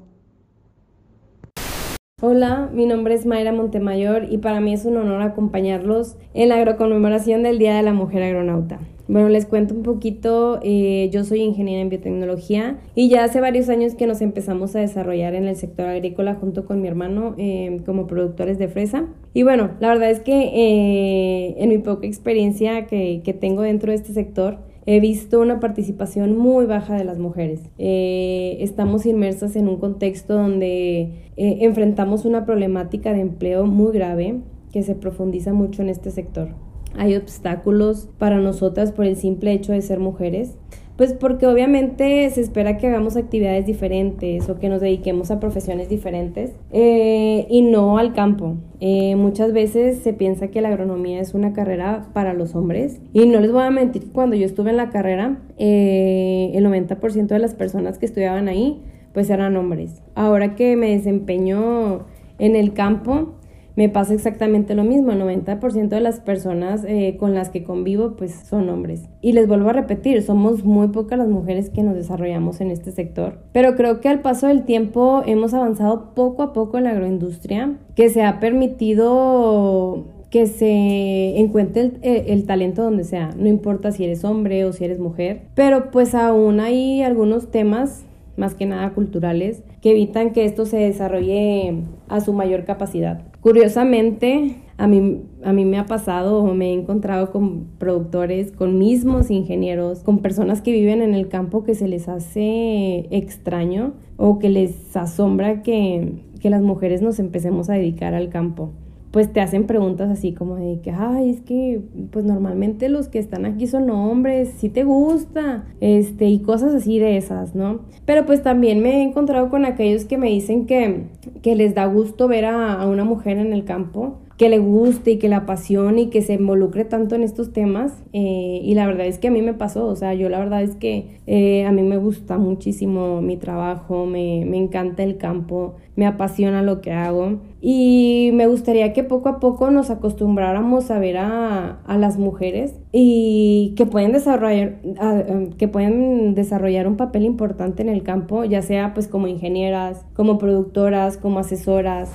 [2.23, 6.57] Hola, mi nombre es Mayra Montemayor y para mí es un honor acompañarlos en la
[6.57, 8.79] agroconmemoración del Día de la Mujer Agronauta.
[9.11, 13.69] Bueno, les cuento un poquito, eh, yo soy ingeniera en biotecnología y ya hace varios
[13.69, 17.81] años que nos empezamos a desarrollar en el sector agrícola junto con mi hermano em,
[17.81, 19.09] como productores de fresa.
[19.35, 23.91] Y bueno, la verdad es que eh, en mi poca experiencia que, que, tengo dentro
[23.91, 27.63] de este sector, he visto una participación muy baja de las mujeres.
[27.79, 34.37] Eh, estamos inmersas en un contexto donde enfrentamos una problemática de empleo muy grave
[34.73, 39.73] que se profundiza mucho en este sector hay obstáculos para nosotras por el simple hecho
[39.73, 40.57] de ser mujeres?
[41.01, 45.89] Pues porque obviamente se espera que hagamos actividades diferentes o que nos dediquemos a profesiones
[45.89, 48.59] diferentes eh, y no al campo.
[48.81, 53.25] Eh, muchas veces se piensa que la agronomía es una carrera para los hombres y
[53.25, 57.39] no les voy a mentir, cuando yo estuve en la carrera, eh, el 90% de
[57.39, 58.83] las personas que estudiaban ahí
[59.15, 60.03] pues eran hombres.
[60.15, 62.05] Ahora que me desempeño
[62.39, 63.37] en el campo,
[63.81, 65.13] me pasa exactamente lo mismo.
[65.13, 69.09] El 90% de las personas eh, con las que convivo pues son hombres.
[69.23, 72.93] Y les vuelvo a repetir, somos muy pocas las mujeres que nos desarrollamos en este
[72.93, 73.39] sector.
[73.53, 77.79] Pero creo que al paso del tiempo hemos avanzado poco a poco en la agroindustria,
[77.95, 83.93] que se ha permitido que se encuentre el, eh, el, talento donde sea, no importa
[83.93, 88.05] si eres hombre o si eres mujer, pero pues aún hay algunos temas,
[88.37, 93.30] más que nada culturales, que evitan que esto se desarrolle a su mayor capacidad.
[93.41, 98.79] Curiosamente, a mí, a mí me ha pasado o me he encontrado con productores, con
[98.79, 104.39] mismos ingenieros, con personas que viven en el campo que se les hace extraño o
[104.39, 108.73] que les asombra que, que las mujeres nos empecemos a dedicar al campo
[109.11, 111.81] pues te hacen preguntas así como de que, ay, es que
[112.11, 116.99] pues normalmente los que están aquí son hombres, si te gusta, este, y cosas así
[116.99, 117.81] de esas, ¿no?
[118.05, 121.07] Pero pues también me he encontrado con aquellos que me dicen que,
[121.43, 125.19] que les da gusto ver a, una mujer en el campo, que le guste y
[125.19, 127.93] que la apasione y que se involucre tanto en estos temas.
[128.15, 130.63] Eh, y la verdad es que a mí me pasó, o sea, yo la verdad
[130.63, 135.75] es que eh, a mí me gusta muchísimo mi trabajo, me, me encanta el campo,
[135.95, 137.41] me apasiona lo que hago.
[137.61, 142.81] Y me gustaría que poco a poco nos acostumbráramos a ver a, a las mujeres
[142.93, 148.63] y que pueden desarrollar em, que pueden desarrollar un papel importante en el campo ya
[148.63, 152.11] sea pues como ingenieras como productoras como asesoras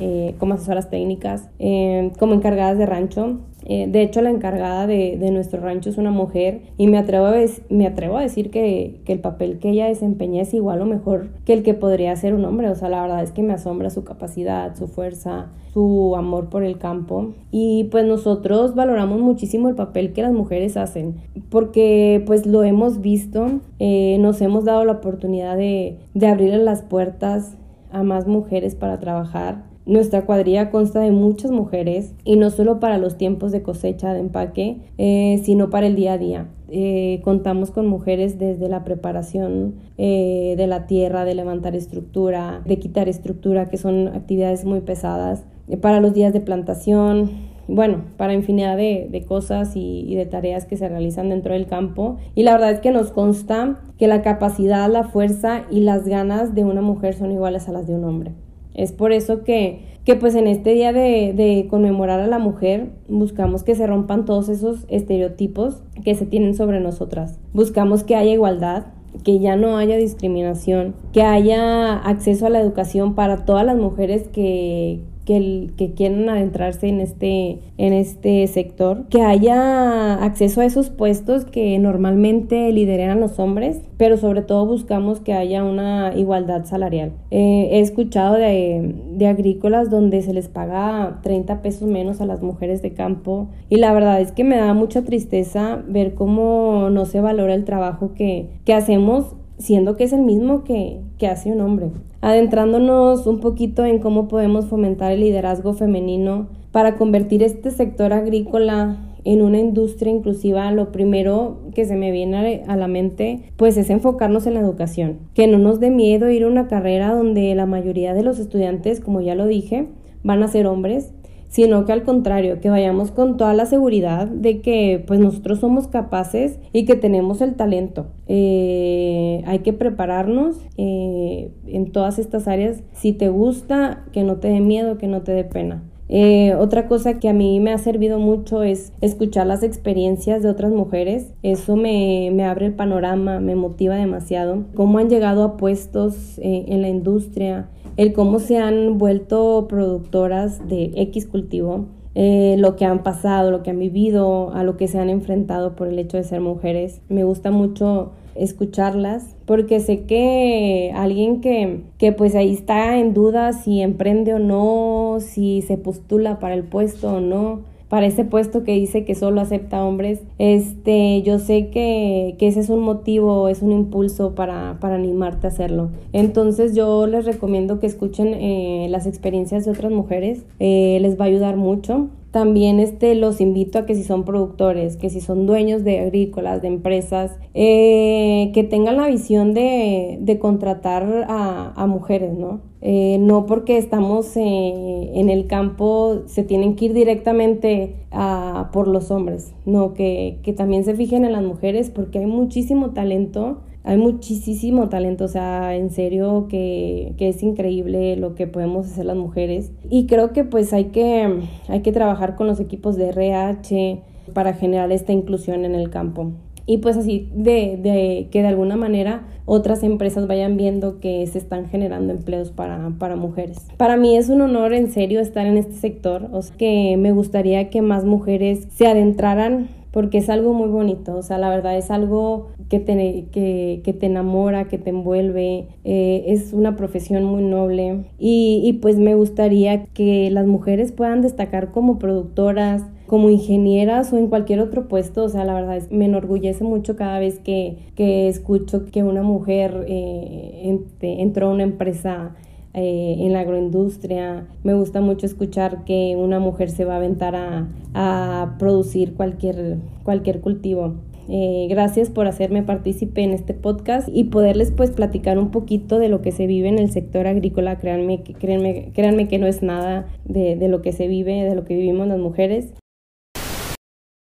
[0.00, 3.38] eh, como asesoras técnicas em, como encargadas de rancho
[3.70, 7.34] eh, de hecho, la encargada de, nuestro rancho es una mujer y me atrevo a,
[7.68, 11.52] me atrevo a decir que, el papel que ella desempeña es igual o mejor que
[11.52, 12.70] el que podría ser un hombre.
[12.70, 16.62] O sea, la verdad es que me asombra su capacidad, su fuerza, su amor por
[16.62, 17.34] el campo.
[17.50, 21.16] Y pues nosotros valoramos muchísimo el papel que las mujeres hacen
[21.50, 26.82] porque pues lo hemos visto, eh, nos hemos dado la oportunidad de, de abrirle las
[26.82, 27.56] puertas
[27.90, 32.98] a más mujeres para trabajar nuestra cuadrilla consta de muchas mujeres y no solo para
[32.98, 36.48] los tiempos de cosecha de empaque, eh, sino para el día a día.
[36.70, 42.78] Eh, contamos con mujeres desde la preparación eh, de la tierra, de levantar estructura, de
[42.78, 45.44] quitar estructura, que son actividades muy pesadas,
[45.80, 47.30] para los días de plantación,
[47.66, 52.16] bueno, para infinidad de, cosas y, y, de tareas que se realizan dentro del campo.
[52.34, 56.54] Y la verdad es que nos consta que la capacidad, la fuerza y las ganas
[56.54, 58.32] de una mujer son iguales a las de un hombre.
[58.78, 62.90] Es por eso que, que pues en este día de, de, conmemorar a la mujer
[63.08, 67.40] buscamos que se rompan todos esos estereotipos que se tienen sobre nosotras.
[67.52, 68.86] Buscamos que haya igualdad,
[69.24, 74.28] que ya no haya discriminación, que haya acceso a la educación para todas las mujeres
[74.28, 81.44] que, que, quieran adentrarse en este, en este sector, que haya acceso a esos puestos
[81.44, 87.12] que normalmente lideran los hombres, pero sobre todo buscamos que haya una igualdad salarial.
[87.30, 92.40] Eh, he escuchado de, de agrícolas donde se les paga 30 pesos menos a las
[92.40, 97.04] mujeres de campo y la verdad es que me da mucha tristeza ver cómo no
[97.04, 101.52] se valora el trabajo que, que hacemos siendo que es el mismo que, que hace
[101.52, 101.90] un hombre.
[102.20, 108.98] Adentrándonos un poquito en cómo podemos fomentar el liderazgo femenino para convertir este sector agrícola
[109.24, 113.90] en una industria inclusiva, lo primero que se me viene a la mente pues es
[113.90, 117.66] enfocarnos en la educación, que no nos dé miedo ir a una carrera donde la
[117.66, 119.88] mayoría de los estudiantes, como ya lo dije,
[120.22, 121.12] van a ser hombres
[121.48, 125.88] sino que al contrario, que vayamos con toda la seguridad de que pues nosotros somos
[125.88, 128.06] capaces y que tenemos el talento.
[128.26, 132.82] Eh, hay que prepararnos eh, en todas estas áreas.
[132.92, 135.82] Si te gusta, que no te dé miedo, que no te dé pena.
[136.10, 140.48] Eh, otra cosa que a mí me ha servido mucho es escuchar las experiencias de
[140.48, 141.32] otras mujeres.
[141.42, 144.64] Eso me, me abre el panorama, me motiva demasiado.
[144.74, 147.68] Cómo han llegado a puestos en la industria,
[147.98, 153.64] el cómo se han vuelto productoras de X cultivo, eh, lo que han pasado, lo
[153.64, 157.00] que han vivido, a lo que se han enfrentado por el hecho de ser mujeres.
[157.08, 163.52] Me gusta mucho escucharlas porque sé que alguien que, que pues ahí está en duda
[163.52, 168.64] si emprende o no, si se postula para el puesto o no, para ese puesto
[168.64, 173.48] que dice que solo acepta hombres, este, yo sé que, que ese es un motivo,
[173.48, 175.90] es un impulso para, para, animarte a hacerlo.
[176.12, 181.24] Entonces yo les recomiendo que escuchen eh, las experiencias de otras mujeres, eh, les va
[181.24, 182.08] a ayudar mucho.
[182.30, 186.60] También este, los invito a que si son productores, que si son dueños de agrícolas,
[186.60, 192.60] de empresas, eh, que tengan la visión de, de contratar a, a, mujeres, ¿no?
[192.82, 198.88] Eh, no porque estamos eh, en el campo se tienen que ir directamente a, por
[198.88, 203.62] los hombres, no, que, que también se fijen en las mujeres porque hay muchísimo talento
[203.88, 209.06] hay muchísimo talento, o sea, en serio que, que, es increíble lo que podemos hacer
[209.06, 209.72] las mujeres.
[209.88, 214.02] Y creo que pues hay que, hay que trabajar con los equipos de RH
[214.34, 216.32] para generar esta inclusión en el campo.
[216.66, 221.38] Y pues así de, de que de alguna manera otras empresas vayan viendo que se
[221.38, 223.56] están generando empleos para, para mujeres.
[223.78, 227.12] Para mí es un honor en serio estar en este sector, o sea que me
[227.12, 231.76] gustaría que más mujeres se adentraran porque es algo muy bonito, o sea, la verdad
[231.76, 237.24] es algo que te, que, que te enamora, que te envuelve, eh, es una profesión
[237.24, 243.30] muy noble y, y pues me gustaría que las mujeres puedan destacar como productoras, como
[243.30, 247.18] ingenieras o en cualquier otro puesto, o sea, la verdad es, me enorgullece mucho cada
[247.18, 252.36] vez que, que escucho que una mujer eh, entró a una empresa
[252.80, 254.46] eh, en la agroindustria.
[254.62, 260.40] Me gusta mucho escuchar que una mujer se va a aventar a, producir cualquier, cualquier
[260.40, 260.94] cultivo.
[261.28, 266.08] Eh, gracias por hacerme partícipe en este podcast y poderles pues platicar un poquito de
[266.08, 267.78] lo que se vive en el sector agrícola.
[267.78, 271.64] Créanme, créanme, créanme que no es nada de, de lo que se vive, de lo
[271.64, 272.72] que vivimos las mujeres.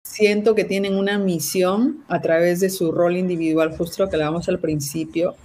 [0.05, 4.47] Siento que tienen una misión a través de su rol individual, justo lo que hablábamos
[4.47, 5.35] al principio,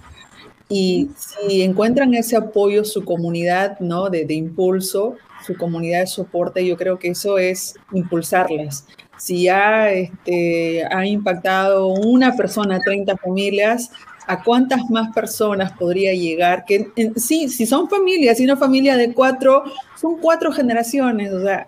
[0.73, 4.09] Y si encuentran ese apoyo, su comunidad ¿no?
[4.09, 8.87] de, de impulso, su comunidad de soporte, yo creo que eso es impulsarlas.
[9.17, 13.91] Si ya este, ha impactado una persona, 30 familias,
[14.27, 16.63] ¿a cuántas más personas podría llegar?
[16.63, 19.63] Que sí, si son familias, si una familia de cuatro,
[19.99, 21.67] son cuatro generaciones, o sea,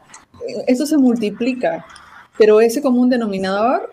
[0.65, 1.85] eso se multiplica.
[2.37, 3.91] Pero ese común denominador,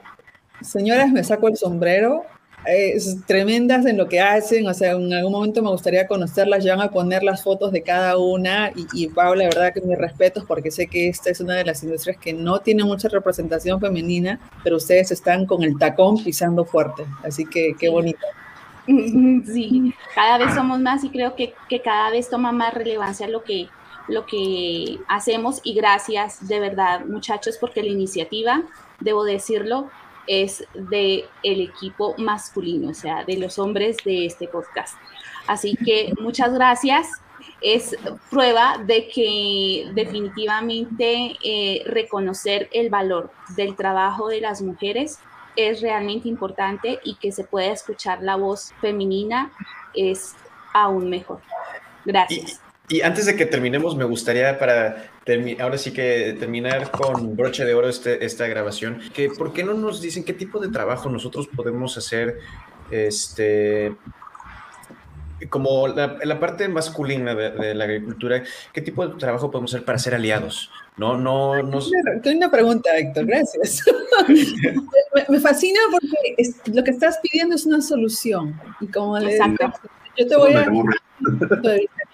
[0.60, 2.22] señoras, me saco el sombrero,
[2.66, 6.76] es tremendas en lo que hacen, o sea, en algún momento me gustaría conocerlas, ya
[6.76, 9.98] van a poner las fotos de cada una y, y Paula, la verdad que mis
[9.98, 13.80] respetos porque sé que esta es una de las industrias que no tiene mucha representación
[13.80, 18.26] femenina, pero ustedes están con el tacón pisando fuerte, así que qué bonito.
[19.46, 23.44] Sí, cada vez somos más y creo que, que cada vez toma más relevancia lo
[23.44, 23.68] que,
[24.08, 28.62] lo que hacemos y gracias de verdad muchachos porque la iniciativa,
[28.98, 29.90] debo decirlo,
[30.26, 34.96] es del el equipo masculino, o sea, de los hombres de este podcast.
[35.46, 37.08] Así que muchas gracias.
[37.60, 37.96] Es
[38.30, 45.18] prueba de que definitivamente eh, reconocer el valor del trabajo de las mujeres
[45.56, 49.50] es realmente importante y que se pueda escuchar la voz femenina
[49.94, 50.34] es
[50.72, 51.40] aún mejor.
[52.04, 52.60] Gracias.
[52.90, 55.12] Y antes de que terminemos, me gustaría para
[55.60, 59.74] ahora sí que terminar con broche de oro este, esta grabación, que por qué no
[59.74, 62.38] nos dicen qué tipo de trabajo nosotros podemos hacer,
[62.90, 63.94] este,
[65.50, 69.98] como la, la parte masculina de, la agricultura, qué tipo de trabajo podemos hacer para
[70.00, 70.68] ser aliados.
[70.96, 71.78] No, no, no.
[72.24, 73.84] Tengo una pregunta, Héctor, gracias.
[75.28, 78.60] me, fascina porque lo que estás pidiendo es una solución.
[78.80, 79.38] Y como le
[80.16, 80.66] yo te voy a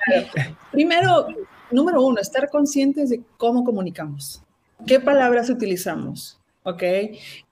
[0.72, 1.26] Primero,
[1.70, 4.42] número uno, estar conscientes de cómo comunicamos,
[4.86, 6.38] qué palabras utilizamos.
[6.66, 6.82] ¿ok?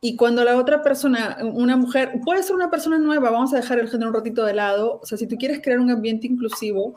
[0.01, 3.79] Y cuando la otra persona, una mujer, puede ser una persona nueva, vamos a dejar
[3.79, 6.97] el género un ratito de lado, o sea, si tú quieres crear un ambiente inclusivo,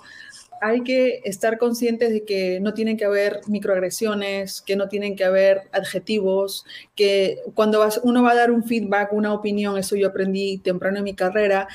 [0.59, 5.23] hay que estar conscientes de que no tienen que haber microagresiones, que no tienen que
[5.23, 10.07] haber adjetivos, que cuando vas, uno va a dar un feedback, una opinión, eso yo
[10.07, 11.67] aprendí temprano en mi carrera,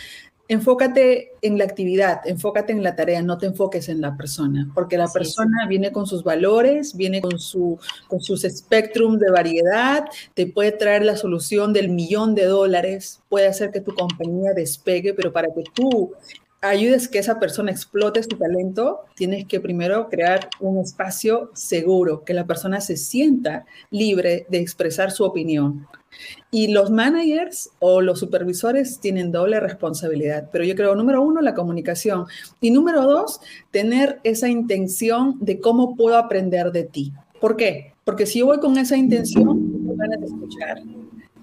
[0.52, 4.96] enfócate en la actividad, enfócate en la tarea, no te enfoques en la persona, porque
[4.96, 7.78] la persona viene con sus valores, viene con, su,
[8.08, 13.46] con sus espectrum de variedad, te puede traer la solución del millón de dólares, puede
[13.46, 16.12] hacer que tu compañía despegue, pero para que tú
[16.62, 22.34] ayudes que esa persona explote su talento, tienes que primero crear un espacio seguro, que
[22.34, 25.86] la persona se sienta libre de expresar su opinión.
[26.50, 31.54] Y los managers o los supervisores tienen doble responsabilidad, pero yo creo, número uno, la
[31.54, 32.26] comunicación.
[32.60, 33.40] Y número dos,
[33.70, 37.12] tener esa intención de cómo puedo aprender de ti.
[37.40, 37.94] ¿Por qué?
[38.04, 40.82] Porque si yo voy con esa intención, me van a escuchar.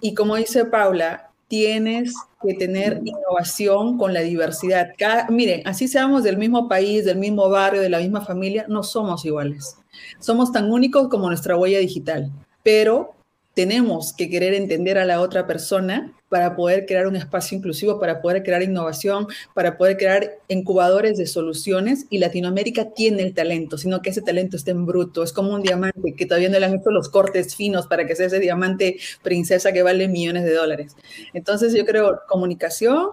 [0.01, 4.89] Y como dice Paula, tienes que tener innovación con la diversidad.
[5.29, 9.25] miren, así seamos del mismo país, del mismo barrio, de la misma familia, no somos
[9.25, 9.75] iguales.
[10.19, 12.31] Somos tan únicos como nuestra huella digital,
[12.63, 13.15] pero
[13.59, 18.21] tenemos que querer entender a la otra persona para poder crear un espacio inclusivo, para
[18.21, 22.05] poder crear innovación, para poder crear incubadores de soluciones.
[22.09, 25.23] Y Latinoamérica tiene el talento, sino que ese talento está en bruto.
[25.23, 28.15] Es como un diamante que todavía no le han hecho los cortes finos para que
[28.15, 30.95] sea ese diamante princesa que vale millones de dólares.
[31.33, 33.09] Entonces yo creo comunicación,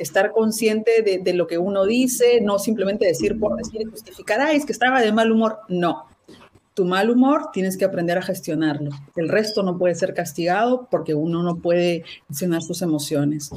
[0.00, 4.52] estar consciente de, de lo que uno dice, no simplemente decir por decir y justificar,
[4.52, 5.58] es que estaba de mal humor.
[5.68, 6.08] No,
[6.74, 8.90] tu mal humor tienes que aprender a gestionarlo.
[9.14, 13.50] El resto no puede ser castigado porque uno no puede gestionar sus emociones.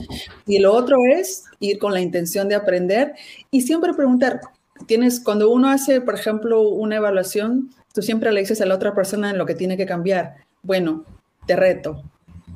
[0.45, 3.13] Y lo otro es ir con la intención de aprender
[3.49, 4.41] y siempre preguntar.
[4.85, 8.93] Tienes, cuando uno hace, por ejemplo, una evaluación, tú siempre le dices a la otra
[8.93, 10.35] persona en lo que tiene que cambiar.
[10.61, 11.03] Bueno,
[11.47, 12.03] te reto.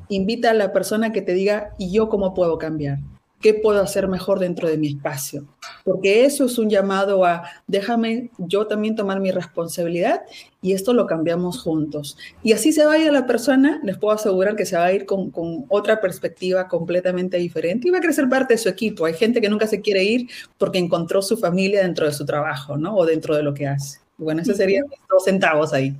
[0.08, 2.98] Invita a la persona que te diga, ¿y yo cómo puedo cambiar?
[3.42, 5.44] ¿Qué puedo hacer mejor dentro de mi espacio?
[5.84, 10.22] Porque eso es un llamado a, déjame yo también tomar mi responsabilidad
[10.62, 12.16] y esto lo cambiamos juntos.
[12.44, 14.92] Y así se va a ir la persona, les puedo asegurar que se va a
[14.92, 19.06] ir con, con, otra perspectiva completamente diferente y va a crecer parte de su equipo.
[19.06, 22.76] Hay gente que nunca se quiere ir porque encontró su familia dentro de su trabajo,
[22.76, 22.94] ¿no?
[22.94, 23.98] O dentro de lo que hace.
[24.18, 25.96] Bueno, esos serían dos centavos ahí.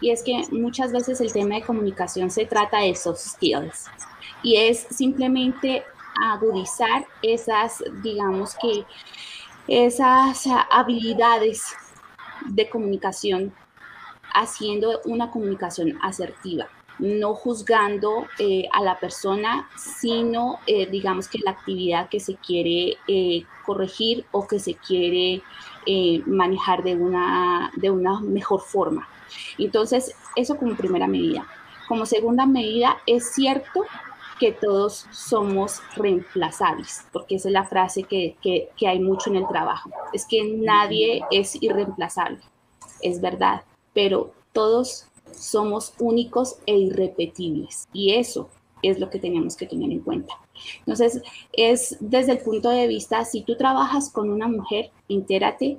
[0.00, 3.84] Y es que muchas veces el tema de comunicación se trata de soft skills
[4.42, 5.84] y es simplemente
[6.20, 8.84] agudizar esas, digamos que,
[9.68, 11.62] esas habilidades
[12.46, 13.52] de comunicación,
[14.34, 21.52] haciendo una comunicación asertiva, no juzgando eh, a la persona, sino, eh, digamos que la
[21.52, 25.42] actividad que se quiere eh, corregir o que se quiere
[26.26, 29.08] manejar de una, de una mejor forma.
[29.58, 31.44] Entonces, eso como primera medida.
[31.88, 33.84] Como segunda medida, es cierto
[34.42, 39.36] que todos somos reemplazables, porque esa es la frase que, que, que hay mucho en
[39.36, 39.88] el trabajo.
[40.12, 42.40] Es que nadie es irreemplazable,
[43.02, 43.62] es verdad,
[43.94, 47.86] pero todos somos únicos e irrepetibles.
[47.92, 48.48] Y eso
[48.82, 50.34] es lo que tenemos que tener en cuenta.
[50.80, 51.22] Entonces,
[51.52, 55.78] es desde el punto de vista, si tú trabajas con una mujer, entérate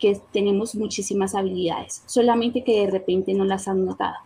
[0.00, 4.16] que tenemos muchísimas habilidades, solamente que de repente no las han notado.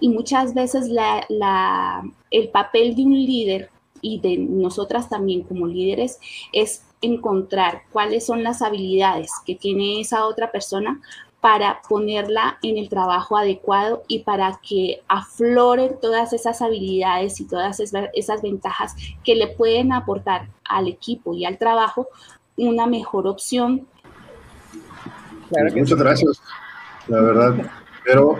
[0.00, 3.70] Y muchas veces la, el papel de un líder
[4.00, 6.18] y de nosotras también como líderes
[6.52, 11.00] es encontrar cuáles son las habilidades que tiene esa otra persona
[11.40, 17.80] para ponerla en el trabajo adecuado y para que afloren todas esas habilidades y todas
[17.80, 22.08] esas ventajas que le pueden aportar al equipo y al trabajo
[22.56, 23.86] una mejor opción.
[25.74, 26.42] Muchas gracias,
[27.06, 27.70] la verdad,
[28.04, 28.38] pero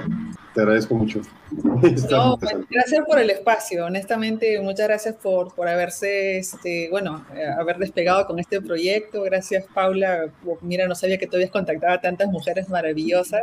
[0.55, 1.21] te agradezco mucho.
[1.51, 7.45] No, pues, gracias por el espacio, honestamente, muchas gracias por, por haberse, este, bueno, eh,
[7.59, 9.23] haber despegado con este proyecto.
[9.23, 10.31] Gracias, Paula.
[10.61, 13.43] Mira, no sabía que tú habías contactado a tantas mujeres maravillosas.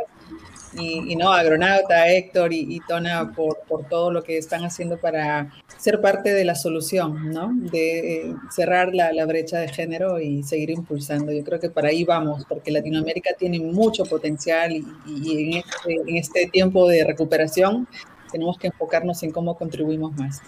[0.78, 6.02] Y, no, Agronauta, Héctor y, Tona, por, por, todo lo que están haciendo para ser
[6.02, 7.50] parte de la solución, ¿no?
[7.54, 11.32] De eh, cerrar la, la, brecha de género y seguir impulsando.
[11.32, 16.10] Yo creo que para ahí vamos, porque Latinoamérica tiene mucho potencial y, y en, este,
[16.10, 17.88] en este tiempo de recuperación
[18.30, 20.42] tenemos que enfocarnos en cómo contribuimos más.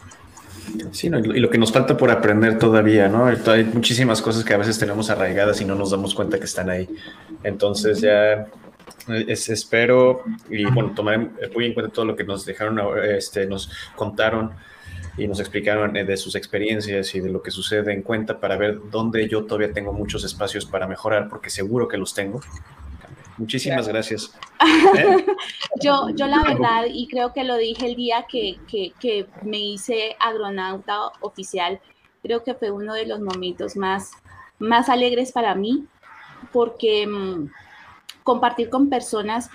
[0.92, 3.26] Sí, y lo que nos falta por aprender todavía, ¿no?
[3.26, 6.68] Hay muchísimas cosas que a veces tenemos arraigadas y no nos damos cuenta que están
[6.68, 6.88] ahí.
[7.42, 8.46] Entonces ya
[9.08, 13.70] es, espero y bueno, tomaré muy en cuenta todo lo que nos dejaron, este, nos
[13.96, 14.52] contaron
[15.16, 18.56] y nos explicaron eh, de sus experiencias y de lo que sucede en cuenta para
[18.56, 22.40] ver dónde yo todavía tengo muchos espacios para mejorar, porque seguro que los tengo.
[23.38, 24.36] Muchísimas gracias.
[25.80, 29.58] yo, yo la verdad, y creo que lo dije el día que, que, que, me
[29.58, 31.80] hice agronauta oficial,
[32.22, 34.10] creo que fue uno de los momentos más,
[34.58, 35.86] más alegres para mí,
[36.52, 37.48] porque mm,
[38.24, 39.50] compartir con personas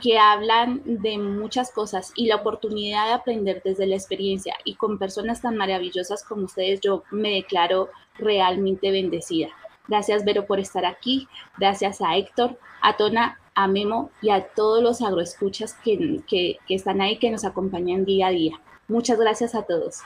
[0.00, 4.98] que hablan de muchas cosas y la oportunidad de aprender desde la experiencia y con
[4.98, 9.48] personas tan maravillosas como ustedes, yo me declaro realmente bendecida.
[9.88, 11.28] Gracias, Vero, por estar aquí.
[11.58, 16.74] Gracias a Héctor, a Tona, a Memo y a todos los agroescuchas que, que, que
[16.74, 18.60] están ahí, que nos acompañan día a día.
[18.88, 20.00] Muchas gracias a todos.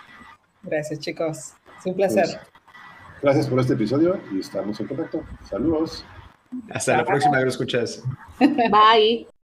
[0.63, 1.55] Gracias, chicos.
[1.79, 2.25] Es un placer.
[2.25, 2.39] Pues,
[3.23, 5.23] gracias por este episodio y estamos en contacto.
[5.49, 6.05] Saludos.
[6.73, 8.03] Hasta la próxima, agroescuchas.
[8.39, 9.29] Bye.